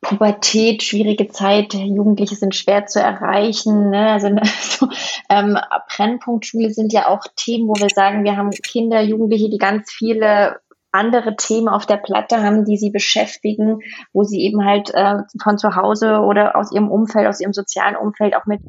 [0.00, 3.90] Pubertät, schwierige Zeit, Jugendliche sind schwer zu erreichen.
[3.90, 4.10] Ne?
[4.10, 4.28] Also
[4.60, 4.88] so,
[5.30, 9.92] ähm, Brennpunktschule sind ja auch Themen, wo wir sagen, wir haben Kinder, Jugendliche, die ganz
[9.92, 10.58] viele
[10.92, 13.80] andere Themen auf der Platte haben, die sie beschäftigen,
[14.12, 17.96] wo sie eben halt äh, von zu Hause oder aus ihrem Umfeld, aus ihrem sozialen
[17.96, 18.60] Umfeld auch mit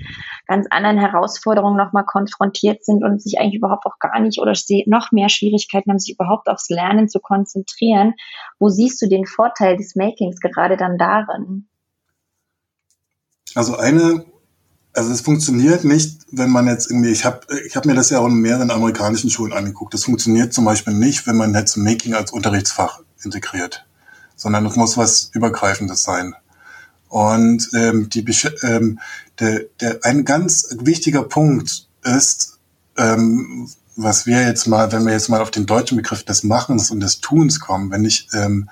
[0.48, 4.54] ganz anderen Herausforderungen nochmal konfrontiert sind und sich eigentlich überhaupt auch gar nicht oder
[4.86, 8.14] noch mehr Schwierigkeiten haben, sich überhaupt aufs Lernen zu konzentrieren.
[8.60, 11.70] Wo siehst du den Vorteil des Makings gerade dann darin?
[13.56, 14.26] Also eine
[14.94, 18.20] also es funktioniert nicht, wenn man jetzt irgendwie, ich habe ich hab mir das ja
[18.20, 19.94] auch in mehreren amerikanischen Schulen angeguckt.
[19.94, 23.86] Das funktioniert zum Beispiel nicht, wenn man jetzt Making als Unterrichtsfach integriert,
[24.36, 26.36] sondern es muss was Übergreifendes sein.
[27.08, 28.26] Und ähm, die,
[28.64, 29.00] ähm,
[29.40, 32.60] der, der, ein ganz wichtiger Punkt ist,
[32.98, 36.92] ähm, was wir jetzt mal, wenn wir jetzt mal auf den deutschen Begriff des Machens
[36.92, 38.70] und des Tuns kommen, wenn ich, ähm,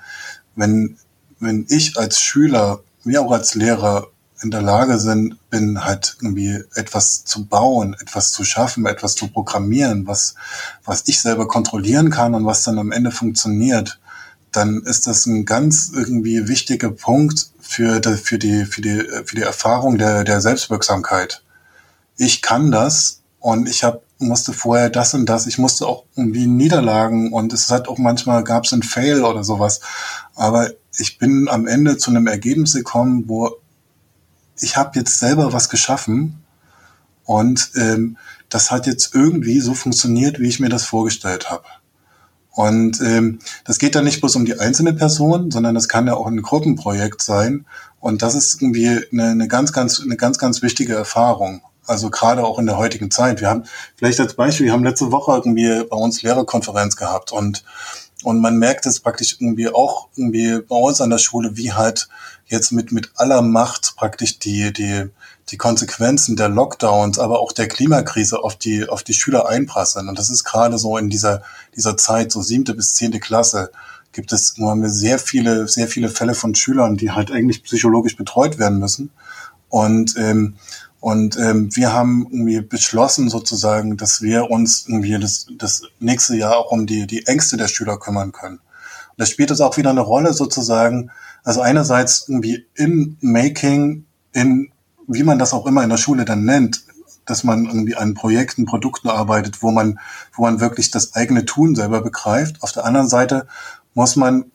[0.56, 0.96] wenn,
[1.40, 4.08] wenn ich als Schüler, wie auch als Lehrer
[4.42, 9.28] in der Lage sind, bin halt irgendwie etwas zu bauen, etwas zu schaffen, etwas zu
[9.28, 10.34] programmieren, was,
[10.84, 13.98] was ich selber kontrollieren kann und was dann am Ende funktioniert,
[14.52, 19.36] dann ist das ein ganz irgendwie wichtiger Punkt für die, für die, für die, für
[19.36, 21.42] die Erfahrung der, der Selbstwirksamkeit.
[22.16, 26.46] Ich kann das und ich habe musste vorher das und das, ich musste auch irgendwie
[26.46, 29.80] Niederlagen und es hat auch manchmal gab es einen Fail oder sowas,
[30.34, 33.57] aber ich bin am Ende zu einem Ergebnis gekommen, wo
[34.60, 36.42] ich habe jetzt selber was geschaffen
[37.24, 38.16] und ähm,
[38.48, 41.64] das hat jetzt irgendwie so funktioniert, wie ich mir das vorgestellt habe.
[42.50, 46.14] Und ähm, das geht dann nicht bloß um die einzelne Person, sondern das kann ja
[46.14, 47.66] auch ein Gruppenprojekt sein.
[48.00, 51.62] Und das ist irgendwie eine, eine ganz, ganz, eine ganz, ganz wichtige Erfahrung.
[51.86, 53.40] Also gerade auch in der heutigen Zeit.
[53.40, 57.64] Wir haben vielleicht als Beispiel, wir haben letzte Woche irgendwie bei uns Lehrerkonferenz gehabt und
[58.24, 62.08] und man merkt es praktisch irgendwie auch irgendwie bei uns an der Schule, wie halt
[62.48, 65.10] jetzt mit, mit aller Macht praktisch die, die,
[65.50, 70.08] die Konsequenzen der Lockdowns, aber auch der Klimakrise auf die, auf die Schüler einprasseln.
[70.08, 71.42] Und das ist gerade so in dieser,
[71.76, 73.70] dieser Zeit, so siebte bis zehnte Klasse,
[74.12, 78.16] gibt es haben wir sehr viele, sehr viele Fälle von Schülern, die halt eigentlich psychologisch
[78.16, 79.10] betreut werden müssen.
[79.68, 80.56] Und, ähm,
[81.00, 86.56] und ähm, wir haben irgendwie beschlossen sozusagen, dass wir uns irgendwie das, das nächste Jahr
[86.56, 88.56] auch um die, die Ängste der Schüler kümmern können.
[88.56, 91.10] Und da spielt es auch wieder eine Rolle sozusagen,
[91.44, 94.70] also einerseits irgendwie im Making, in
[95.06, 96.84] wie man das auch immer in der Schule dann nennt,
[97.24, 99.98] dass man irgendwie an Projekten, Produkten arbeitet, wo man,
[100.34, 102.62] wo man wirklich das eigene Tun selber begreift.
[102.62, 103.46] Auf der anderen Seite
[103.94, 104.50] muss man,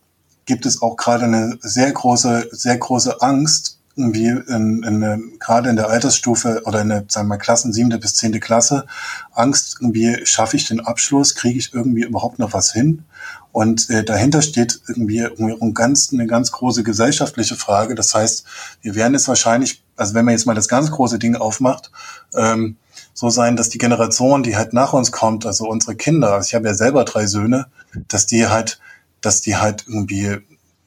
[0.45, 5.75] gibt es auch gerade eine sehr große, sehr große Angst, irgendwie in, in, gerade in
[5.75, 8.85] der Altersstufe oder in der, sagen wir Klassen siebte bis zehnte Klasse,
[9.33, 13.05] Angst, irgendwie schaffe ich den Abschluss, kriege ich irgendwie überhaupt noch was hin?
[13.51, 17.93] Und äh, dahinter steht irgendwie, irgendwie ein ganz, eine ganz große gesellschaftliche Frage.
[17.93, 18.45] Das heißt,
[18.81, 21.91] wir werden es wahrscheinlich, also wenn man jetzt mal das ganz große Ding aufmacht,
[22.33, 22.77] ähm,
[23.13, 26.55] so sein, dass die Generation, die halt nach uns kommt, also unsere Kinder, also ich
[26.55, 27.67] habe ja selber drei Söhne,
[28.07, 28.79] dass die halt,
[29.21, 30.39] dass die halt irgendwie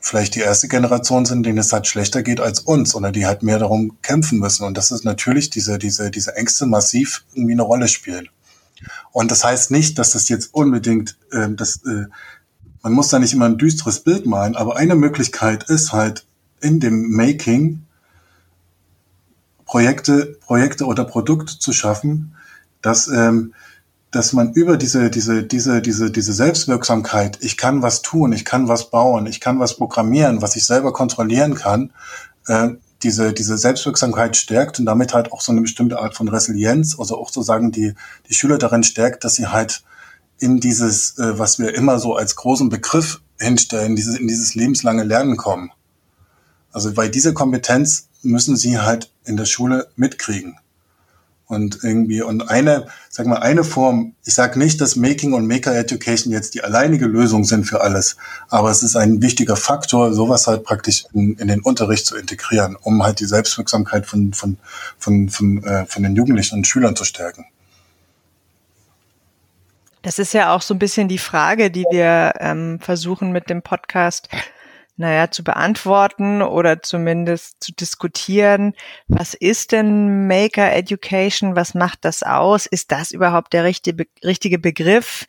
[0.07, 3.43] vielleicht die erste Generation sind, denen es halt schlechter geht als uns oder die halt
[3.43, 4.65] mehr darum kämpfen müssen.
[4.65, 8.29] Und das ist natürlich diese, diese, diese Ängste massiv irgendwie eine Rolle spielen.
[9.11, 12.07] Und das heißt nicht, dass das jetzt unbedingt äh, das äh,
[12.83, 16.25] man muss da nicht immer ein düsteres Bild malen, aber eine Möglichkeit ist halt
[16.61, 17.83] in dem Making
[19.65, 22.37] Projekte, Projekte oder Produkte zu schaffen,
[22.83, 23.55] dass, ähm,
[24.11, 28.69] dass man über diese, diese, diese, diese, diese Selbstwirksamkeit, ich kann was tun, ich kann
[28.69, 31.93] was bauen, ich kann was programmieren, was ich selber kontrollieren kann,
[32.47, 32.71] äh,
[33.03, 37.19] diese, diese Selbstwirksamkeit stärkt und damit halt auch so eine bestimmte Art von Resilienz, also
[37.19, 37.95] auch sozusagen die,
[38.29, 39.83] die Schüler darin stärkt, dass sie halt
[40.39, 45.05] in dieses, äh, was wir immer so als großen Begriff hinstellen, dieses, in dieses lebenslange
[45.05, 45.73] Lernen kommen.
[46.73, 50.59] Also weil diese Kompetenz müssen sie halt in der Schule mitkriegen.
[51.49, 55.76] Und irgendwie, und eine, sag mal, eine Form, ich sage nicht, dass Making und Maker
[55.76, 58.16] Education jetzt die alleinige Lösung sind für alles,
[58.49, 62.76] aber es ist ein wichtiger Faktor, sowas halt praktisch in, in den Unterricht zu integrieren,
[62.80, 64.59] um halt die Selbstwirksamkeit von, von,
[64.99, 67.47] von, von, äh, von den Jugendlichen und Schülern zu stärken.
[70.03, 73.62] Das ist ja auch so ein bisschen die Frage, die wir ähm, versuchen mit dem
[73.62, 74.28] Podcast,
[74.97, 78.74] naja, zu beantworten oder zumindest zu diskutieren.
[79.09, 81.55] Was ist denn Maker Education?
[81.55, 82.66] Was macht das aus?
[82.66, 85.26] Ist das überhaupt der richtige, Begriff?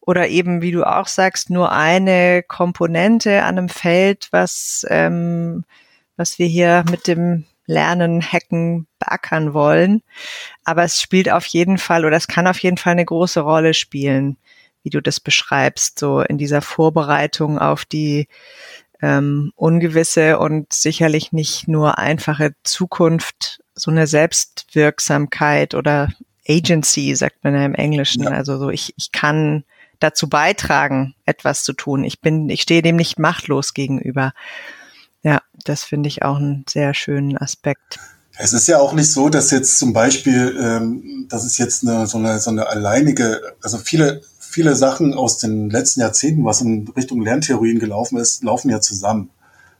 [0.00, 5.64] Oder eben, wie du auch sagst, nur eine Komponente an einem Feld, was, ähm,
[6.16, 10.02] was wir hier mit dem lernen, hacken, beackern wollen.
[10.64, 13.72] Aber es spielt auf jeden Fall oder es kann auf jeden Fall eine große Rolle
[13.74, 14.36] spielen,
[14.82, 18.28] wie du das beschreibst, so in dieser Vorbereitung auf die
[19.02, 26.08] ähm, ungewisse und sicherlich nicht nur einfache Zukunft, so eine Selbstwirksamkeit oder
[26.48, 28.24] Agency, sagt man ja im Englischen.
[28.24, 28.30] Ja.
[28.30, 29.64] Also so, ich, ich kann
[29.98, 32.04] dazu beitragen, etwas zu tun.
[32.04, 34.32] Ich bin, ich stehe dem nicht machtlos gegenüber.
[35.22, 37.98] Ja, das finde ich auch einen sehr schönen Aspekt.
[38.36, 42.06] Es ist ja auch nicht so, dass jetzt zum Beispiel, ähm, dass es jetzt eine,
[42.06, 44.22] so, eine, so eine alleinige, also viele,
[44.54, 49.30] viele Sachen aus den letzten Jahrzehnten, was in Richtung Lerntheorien gelaufen ist, laufen ja zusammen.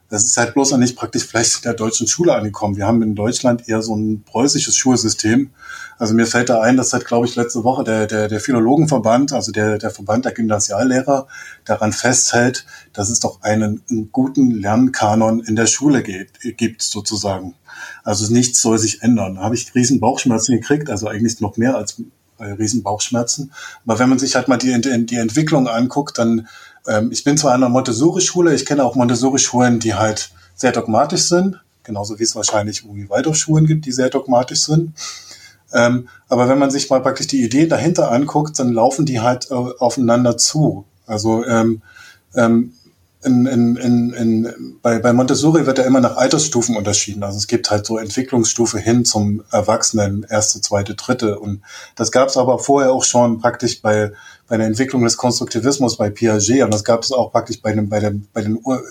[0.09, 2.77] Das ist halt bloß noch nicht praktisch vielleicht in der deutschen Schule angekommen.
[2.77, 5.51] Wir haben in Deutschland eher so ein preußisches Schulsystem.
[5.97, 9.33] Also mir fällt da ein, dass halt, glaube ich, letzte Woche der, der, der Philologenverband,
[9.33, 11.29] also der, der Verband der Gymnasiallehrer,
[11.65, 17.55] daran festhält, dass es doch einen, einen guten Lernkanon in der Schule geht, gibt, sozusagen.
[18.03, 19.37] Also nichts soll sich ändern.
[19.37, 22.03] Da habe ich riesen Bauchschmerzen gekriegt, also eigentlich noch mehr als
[22.39, 23.53] äh, riesen Bauchschmerzen.
[23.87, 26.49] Aber wenn man sich halt mal die, die Entwicklung anguckt, dann
[26.87, 31.61] ähm, ich bin zwar einer Montessori-Schule, ich kenne auch Montessori-Schulen, die halt sehr dogmatisch sind,
[31.83, 34.95] genauso wie es wahrscheinlich irgendwie Waldorf-Schulen gibt, die sehr dogmatisch sind.
[35.73, 39.51] Ähm, aber wenn man sich mal praktisch die Idee dahinter anguckt, dann laufen die halt
[39.51, 40.85] äh, aufeinander zu.
[41.07, 41.83] Also ähm,
[42.35, 42.75] ähm,
[43.25, 47.23] in, in, in, in, bei, bei Montessori wird ja immer nach Altersstufen unterschieden.
[47.23, 51.39] Also es gibt halt so Entwicklungsstufe hin zum Erwachsenen, erste, zweite, dritte.
[51.39, 51.63] Und
[51.97, 54.13] das gab es aber vorher auch schon praktisch bei,
[54.47, 56.63] bei der Entwicklung des Konstruktivismus bei Piaget.
[56.63, 58.83] Und das gab es auch praktisch bei, dem, bei, dem, bei den Ur,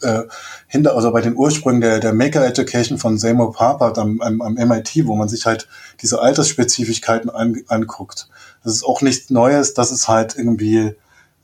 [0.00, 0.22] äh,
[0.66, 4.54] hinter, also bei den Ursprüngen der, der Maker Education von Seymour Papert am, am, am
[4.54, 5.68] MIT, wo man sich halt
[6.00, 8.28] diese Altersspezifikaten an, anguckt.
[8.64, 10.94] Das ist auch nichts Neues, dass es halt irgendwie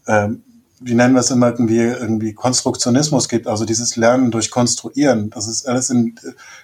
[0.06, 0.42] ähm,
[0.80, 5.30] wie nennen wir es immer irgendwie, irgendwie Konstruktionismus gibt, also dieses Lernen durch Konstruieren.
[5.30, 6.14] Das ist alles in,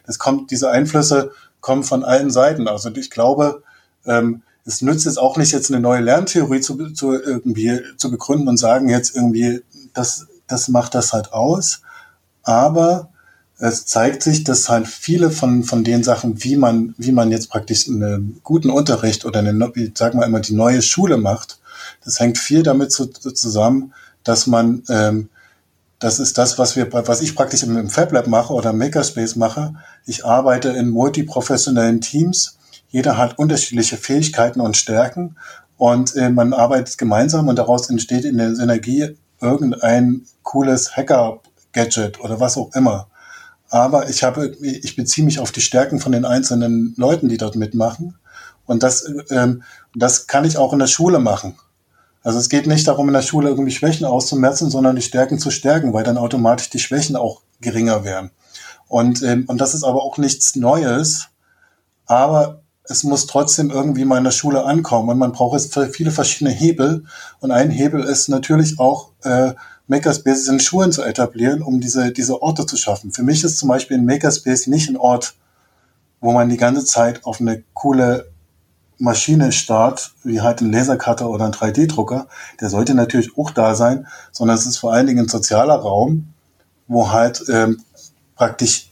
[0.07, 2.69] das kommt, diese Einflüsse kommen von allen Seiten.
[2.69, 3.63] Also ich glaube,
[4.07, 8.49] ähm, es nützt jetzt auch nicht, jetzt eine neue Lerntheorie zu, zu irgendwie zu begründen
[8.49, 9.63] und sagen jetzt irgendwie,
[9.93, 11.83] das, das macht das halt aus.
[12.43, 13.11] Aber
[13.59, 17.51] es zeigt sich, dass halt viele von, von den Sachen, wie man, wie man jetzt
[17.51, 21.59] praktisch einen guten Unterricht oder eine, sagen wir immer, die neue Schule macht,
[22.05, 23.93] das hängt viel damit zu, zusammen,
[24.25, 25.29] dass man, ähm,
[26.01, 29.37] das ist das, was wir, was ich praktisch im, im FabLab mache oder im Makerspace
[29.37, 29.75] mache.
[30.07, 32.59] Ich arbeite in multiprofessionellen Teams.
[32.89, 35.37] Jeder hat unterschiedliche Fähigkeiten und Stärken
[35.77, 42.41] und äh, man arbeitet gemeinsam und daraus entsteht in der Synergie irgendein cooles Hacker-Gadget oder
[42.41, 43.09] was auch immer.
[43.69, 47.57] Aber ich habe, ich beziehe mich auf die Stärken von den einzelnen Leuten, die dort
[47.57, 48.17] mitmachen.
[48.67, 49.63] Und das, ähm,
[49.95, 51.57] das kann ich auch in der Schule machen.
[52.25, 55.51] Also es geht nicht darum, in der Schule irgendwie Schwächen auszumetzen, sondern die Stärken zu
[55.51, 58.31] stärken, weil dann automatisch die Schwächen auch geringer werden.
[58.89, 61.29] Und, ähm, und das ist aber auch nichts Neues,
[62.07, 66.11] aber es muss trotzdem irgendwie mal in der Schule ankommen und man braucht jetzt viele
[66.11, 67.05] verschiedene Hebel.
[67.41, 69.53] Und ein Hebel ist natürlich auch, äh,
[69.87, 73.13] Makerspaces in Schulen zu etablieren, um diese, diese Orte zu schaffen.
[73.13, 75.35] Für mich ist zum Beispiel ein Makerspace nicht ein Ort,
[76.21, 78.31] wo man die ganze Zeit auf eine coole
[78.99, 82.29] Maschine starrt, wie halt ein Lasercutter oder ein 3D-Drucker,
[82.61, 86.33] der sollte natürlich auch da sein, sondern es ist vor allen Dingen ein sozialer Raum,
[86.87, 87.81] wo halt ähm,
[88.37, 88.91] praktisch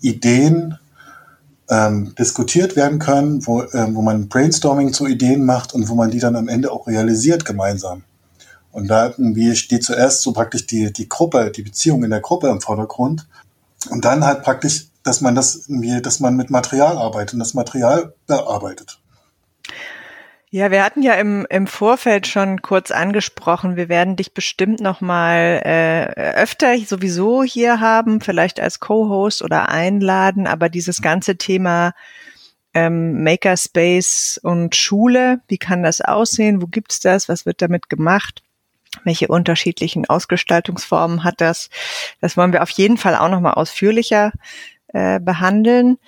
[0.00, 0.78] Ideen
[1.70, 6.10] ähm, diskutiert werden können, wo, ähm, wo man Brainstorming zu Ideen macht und wo man
[6.10, 8.02] die dann am Ende auch realisiert gemeinsam.
[8.70, 12.48] Und da irgendwie steht zuerst so praktisch die, die Gruppe, die Beziehung in der Gruppe
[12.48, 13.26] im Vordergrund.
[13.90, 17.54] Und dann halt praktisch, dass man das irgendwie, dass man mit Material arbeitet und das
[17.54, 18.97] Material bearbeitet.
[20.50, 25.02] Ja, wir hatten ja im, im Vorfeld schon kurz angesprochen, wir werden dich bestimmt noch
[25.02, 26.06] mal äh,
[26.40, 31.92] öfter sowieso hier haben, vielleicht als Co-Host oder einladen, aber dieses ganze Thema
[32.72, 38.42] ähm, Makerspace und Schule, wie kann das aussehen, wo gibt's das, was wird damit gemacht?
[39.04, 41.68] Welche unterschiedlichen Ausgestaltungsformen hat das?
[42.22, 44.32] Das wollen wir auf jeden Fall auch noch mal ausführlicher
[44.94, 45.98] äh, behandeln.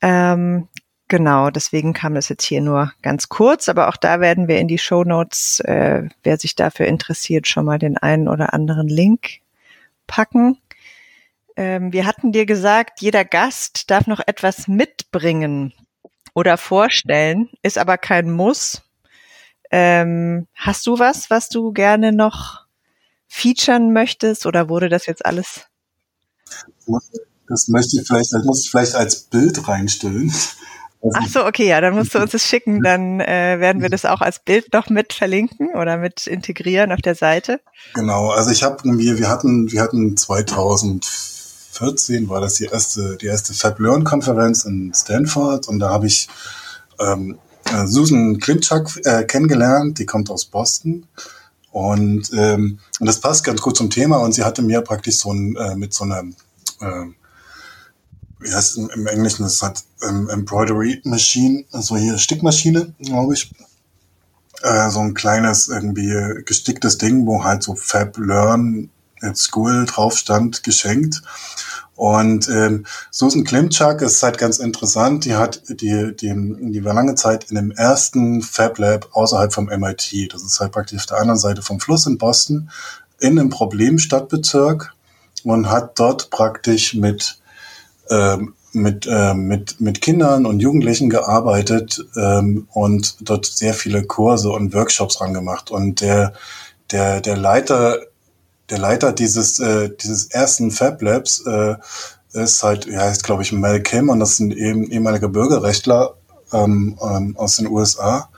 [0.00, 0.68] Ähm,
[1.08, 4.68] Genau, deswegen kam das jetzt hier nur ganz kurz, aber auch da werden wir in
[4.68, 9.40] die Show Notes, äh, wer sich dafür interessiert, schon mal den einen oder anderen Link
[10.06, 10.58] packen.
[11.56, 15.72] Ähm, wir hatten dir gesagt, jeder Gast darf noch etwas mitbringen
[16.34, 18.82] oder vorstellen, ist aber kein Muss.
[19.70, 22.66] Ähm, hast du was, was du gerne noch
[23.28, 25.66] featuren möchtest oder wurde das jetzt alles?
[27.48, 30.32] Das möchte ich vielleicht, das muss ich vielleicht als Bild reinstellen.
[31.14, 34.04] Ach so, okay, ja, dann musst du uns das schicken, dann äh, werden wir das
[34.04, 37.60] auch als Bild noch mit verlinken oder mit integrieren auf der Seite.
[37.94, 43.26] Genau, also ich habe wir, wir hatten wir hatten 2014 war das die erste die
[43.26, 46.26] erste Fab Learn Konferenz in Stanford und da habe ich
[46.98, 47.38] ähm,
[47.72, 51.06] äh, Susan Klimczak äh, kennengelernt, die kommt aus Boston
[51.70, 54.18] Und, ähm, und das passt ganz gut zum Thema.
[54.18, 56.22] Und sie hatte mir praktisch so ein, äh, mit so einer,
[56.80, 57.06] äh,
[58.40, 63.34] wie heißt es im, im Englischen, das hat ähm, Embroidery Machine, also hier Stickmaschine, glaube
[63.34, 63.50] ich.
[64.62, 70.16] Äh, so ein kleines, irgendwie gesticktes Ding, wo halt so Fab Learn at School drauf
[70.16, 71.22] stand, geschenkt.
[71.94, 75.24] Und ähm, Susan Klimczak ist halt ganz interessant.
[75.24, 76.32] Die hat die, die,
[76.70, 80.32] die war lange Zeit in dem ersten Fab Lab außerhalb vom MIT.
[80.32, 82.70] Das ist halt praktisch auf der anderen Seite vom Fluss in Boston
[83.18, 84.94] in einem Problemstadtbezirk
[85.42, 87.40] und hat dort praktisch mit
[88.10, 94.50] ähm, mit, äh, mit, mit Kindern und Jugendlichen gearbeitet ähm, und dort sehr viele Kurse
[94.50, 95.70] und Workshops angemacht.
[95.70, 96.34] Und der,
[96.90, 97.98] der, der Leiter
[98.70, 101.76] der Leiter dieses, äh, dieses ersten Fab Labs äh,
[102.32, 106.14] ist halt, ja, heißt glaube ich Mel Kim und das sind eben ehemalige Bürgerrechtler
[106.52, 108.28] ähm, ähm, aus den USA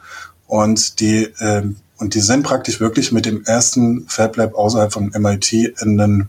[0.46, 5.12] und die ähm, und die sind praktisch wirklich mit dem ersten Fab Lab außerhalb von
[5.14, 6.28] MIT in den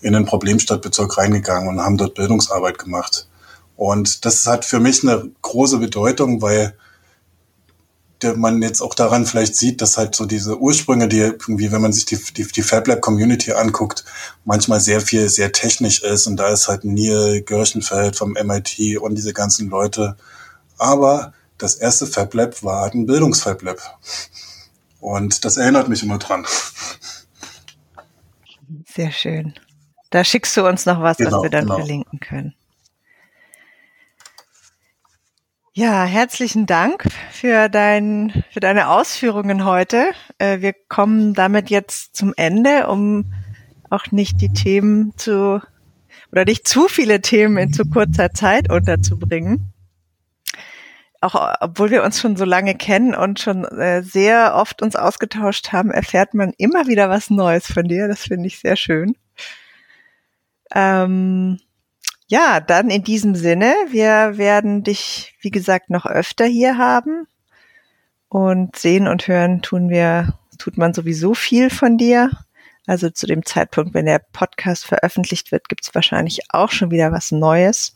[0.00, 3.28] in den Problemstadtbezirk reingegangen und haben dort Bildungsarbeit gemacht.
[3.76, 6.74] Und das hat für mich eine große Bedeutung, weil
[8.36, 11.92] man jetzt auch daran vielleicht sieht, dass halt so diese Ursprünge, die irgendwie, wenn man
[11.92, 14.04] sich die, die, die FabLab Community anguckt,
[14.44, 19.14] manchmal sehr viel, sehr technisch ist und da ist halt Neil Gerchenfeld vom MIT und
[19.14, 20.16] diese ganzen Leute.
[20.78, 23.78] Aber das erste FabLab war halt ein Bildungsfablab.
[25.00, 26.44] Und das erinnert mich immer dran.
[28.92, 29.54] Sehr schön.
[30.10, 31.76] Da schickst du uns noch was, genau, was wir dann genau.
[31.76, 32.54] verlinken können.
[35.74, 40.10] Ja, herzlichen Dank für, dein, für deine Ausführungen heute.
[40.38, 43.32] Äh, wir kommen damit jetzt zum Ende, um
[43.88, 45.60] auch nicht die Themen zu
[46.32, 49.72] oder nicht zu viele Themen in zu kurzer Zeit unterzubringen.
[51.20, 55.72] Auch obwohl wir uns schon so lange kennen und schon äh, sehr oft uns ausgetauscht
[55.72, 58.08] haben, erfährt man immer wieder was Neues von dir.
[58.08, 59.16] Das finde ich sehr schön.
[60.74, 61.58] Ähm,
[62.26, 67.26] ja, dann in diesem Sinne, wir werden dich, wie gesagt, noch öfter hier haben.
[68.28, 72.30] Und sehen und hören tun wir, tut man sowieso viel von dir.
[72.86, 77.30] Also zu dem Zeitpunkt, wenn der Podcast veröffentlicht wird, gibt's wahrscheinlich auch schon wieder was
[77.30, 77.94] Neues.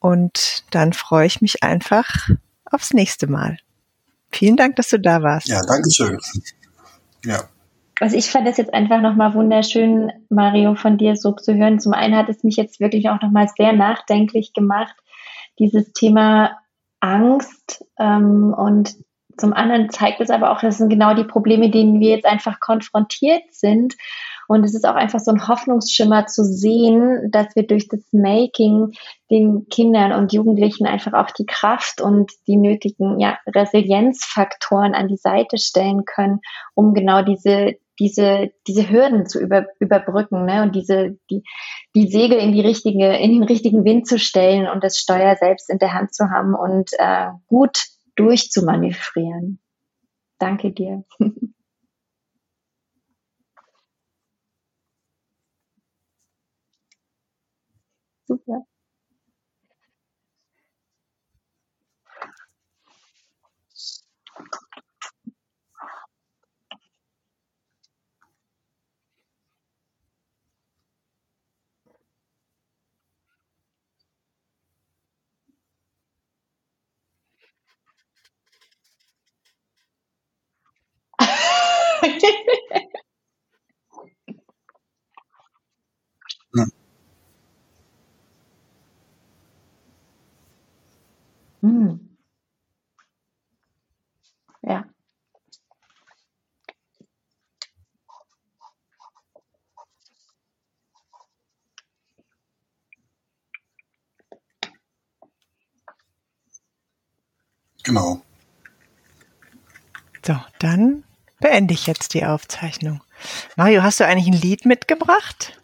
[0.00, 2.28] Und dann freue ich mich einfach
[2.64, 3.58] aufs nächste Mal.
[4.32, 5.48] Vielen Dank, dass du da warst.
[5.48, 6.18] Ja, danke schön.
[7.24, 7.48] Ja.
[8.00, 11.80] Also ich fand es jetzt einfach nochmal wunderschön, Mario, von dir so zu hören.
[11.80, 14.94] Zum einen hat es mich jetzt wirklich auch nochmal sehr nachdenklich gemacht,
[15.58, 16.58] dieses Thema
[17.00, 17.84] Angst.
[17.98, 18.96] Ähm, und
[19.36, 22.58] zum anderen zeigt es aber auch, das sind genau die Probleme, denen wir jetzt einfach
[22.58, 23.96] konfrontiert sind.
[24.48, 28.92] Und es ist auch einfach so ein Hoffnungsschimmer zu sehen, dass wir durch das Making
[29.30, 35.18] den Kindern und Jugendlichen einfach auch die Kraft und die nötigen ja, Resilienzfaktoren an die
[35.18, 36.40] Seite stellen können,
[36.74, 40.62] um genau diese diese, diese Hürden zu über, überbrücken ne?
[40.62, 41.44] und diese, die,
[41.94, 45.70] die Segel in die richtige, in den richtigen Wind zu stellen und das Steuer selbst
[45.70, 47.84] in der Hand zu haben und äh, gut
[48.16, 49.60] durchzumanövrieren.
[50.38, 51.04] Danke dir.
[58.26, 58.69] Super.
[107.90, 108.22] Genau.
[110.24, 111.02] So, dann
[111.40, 113.02] beende ich jetzt die Aufzeichnung.
[113.56, 115.60] Mario, hast du eigentlich ein Lied mitgebracht?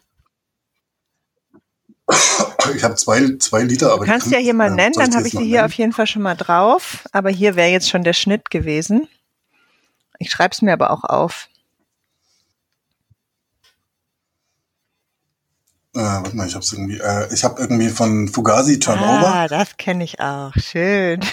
[2.75, 4.05] Ich habe zwei, zwei Lieder, aber.
[4.05, 5.65] Du kannst ja hier mal äh, nennen, dann habe ich sie hier nennen?
[5.65, 7.05] auf jeden Fall schon mal drauf.
[7.13, 9.07] Aber hier wäre jetzt schon der Schnitt gewesen.
[10.19, 11.47] Ich schreibe es mir aber auch auf.
[15.97, 19.33] Äh, warte mal, ich habe irgendwie, äh, ich habe irgendwie von Fugazi Turnover.
[19.33, 20.53] Ah, das kenne ich auch.
[20.55, 21.21] Schön.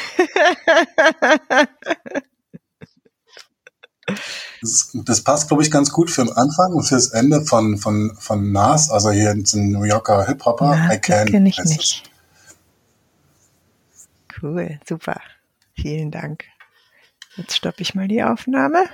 [4.61, 8.15] Das, das passt, glaube ich, ganz gut für den Anfang und fürs Ende von, von,
[8.19, 10.91] von Nas, also hier ein New Yorker Hip-Hopper.
[10.93, 11.27] I Can.
[11.27, 12.03] Kenne ich nicht.
[13.95, 14.43] Es.
[14.43, 15.21] Cool, super.
[15.75, 16.45] Vielen Dank.
[17.37, 18.85] Jetzt stoppe ich mal die Aufnahme.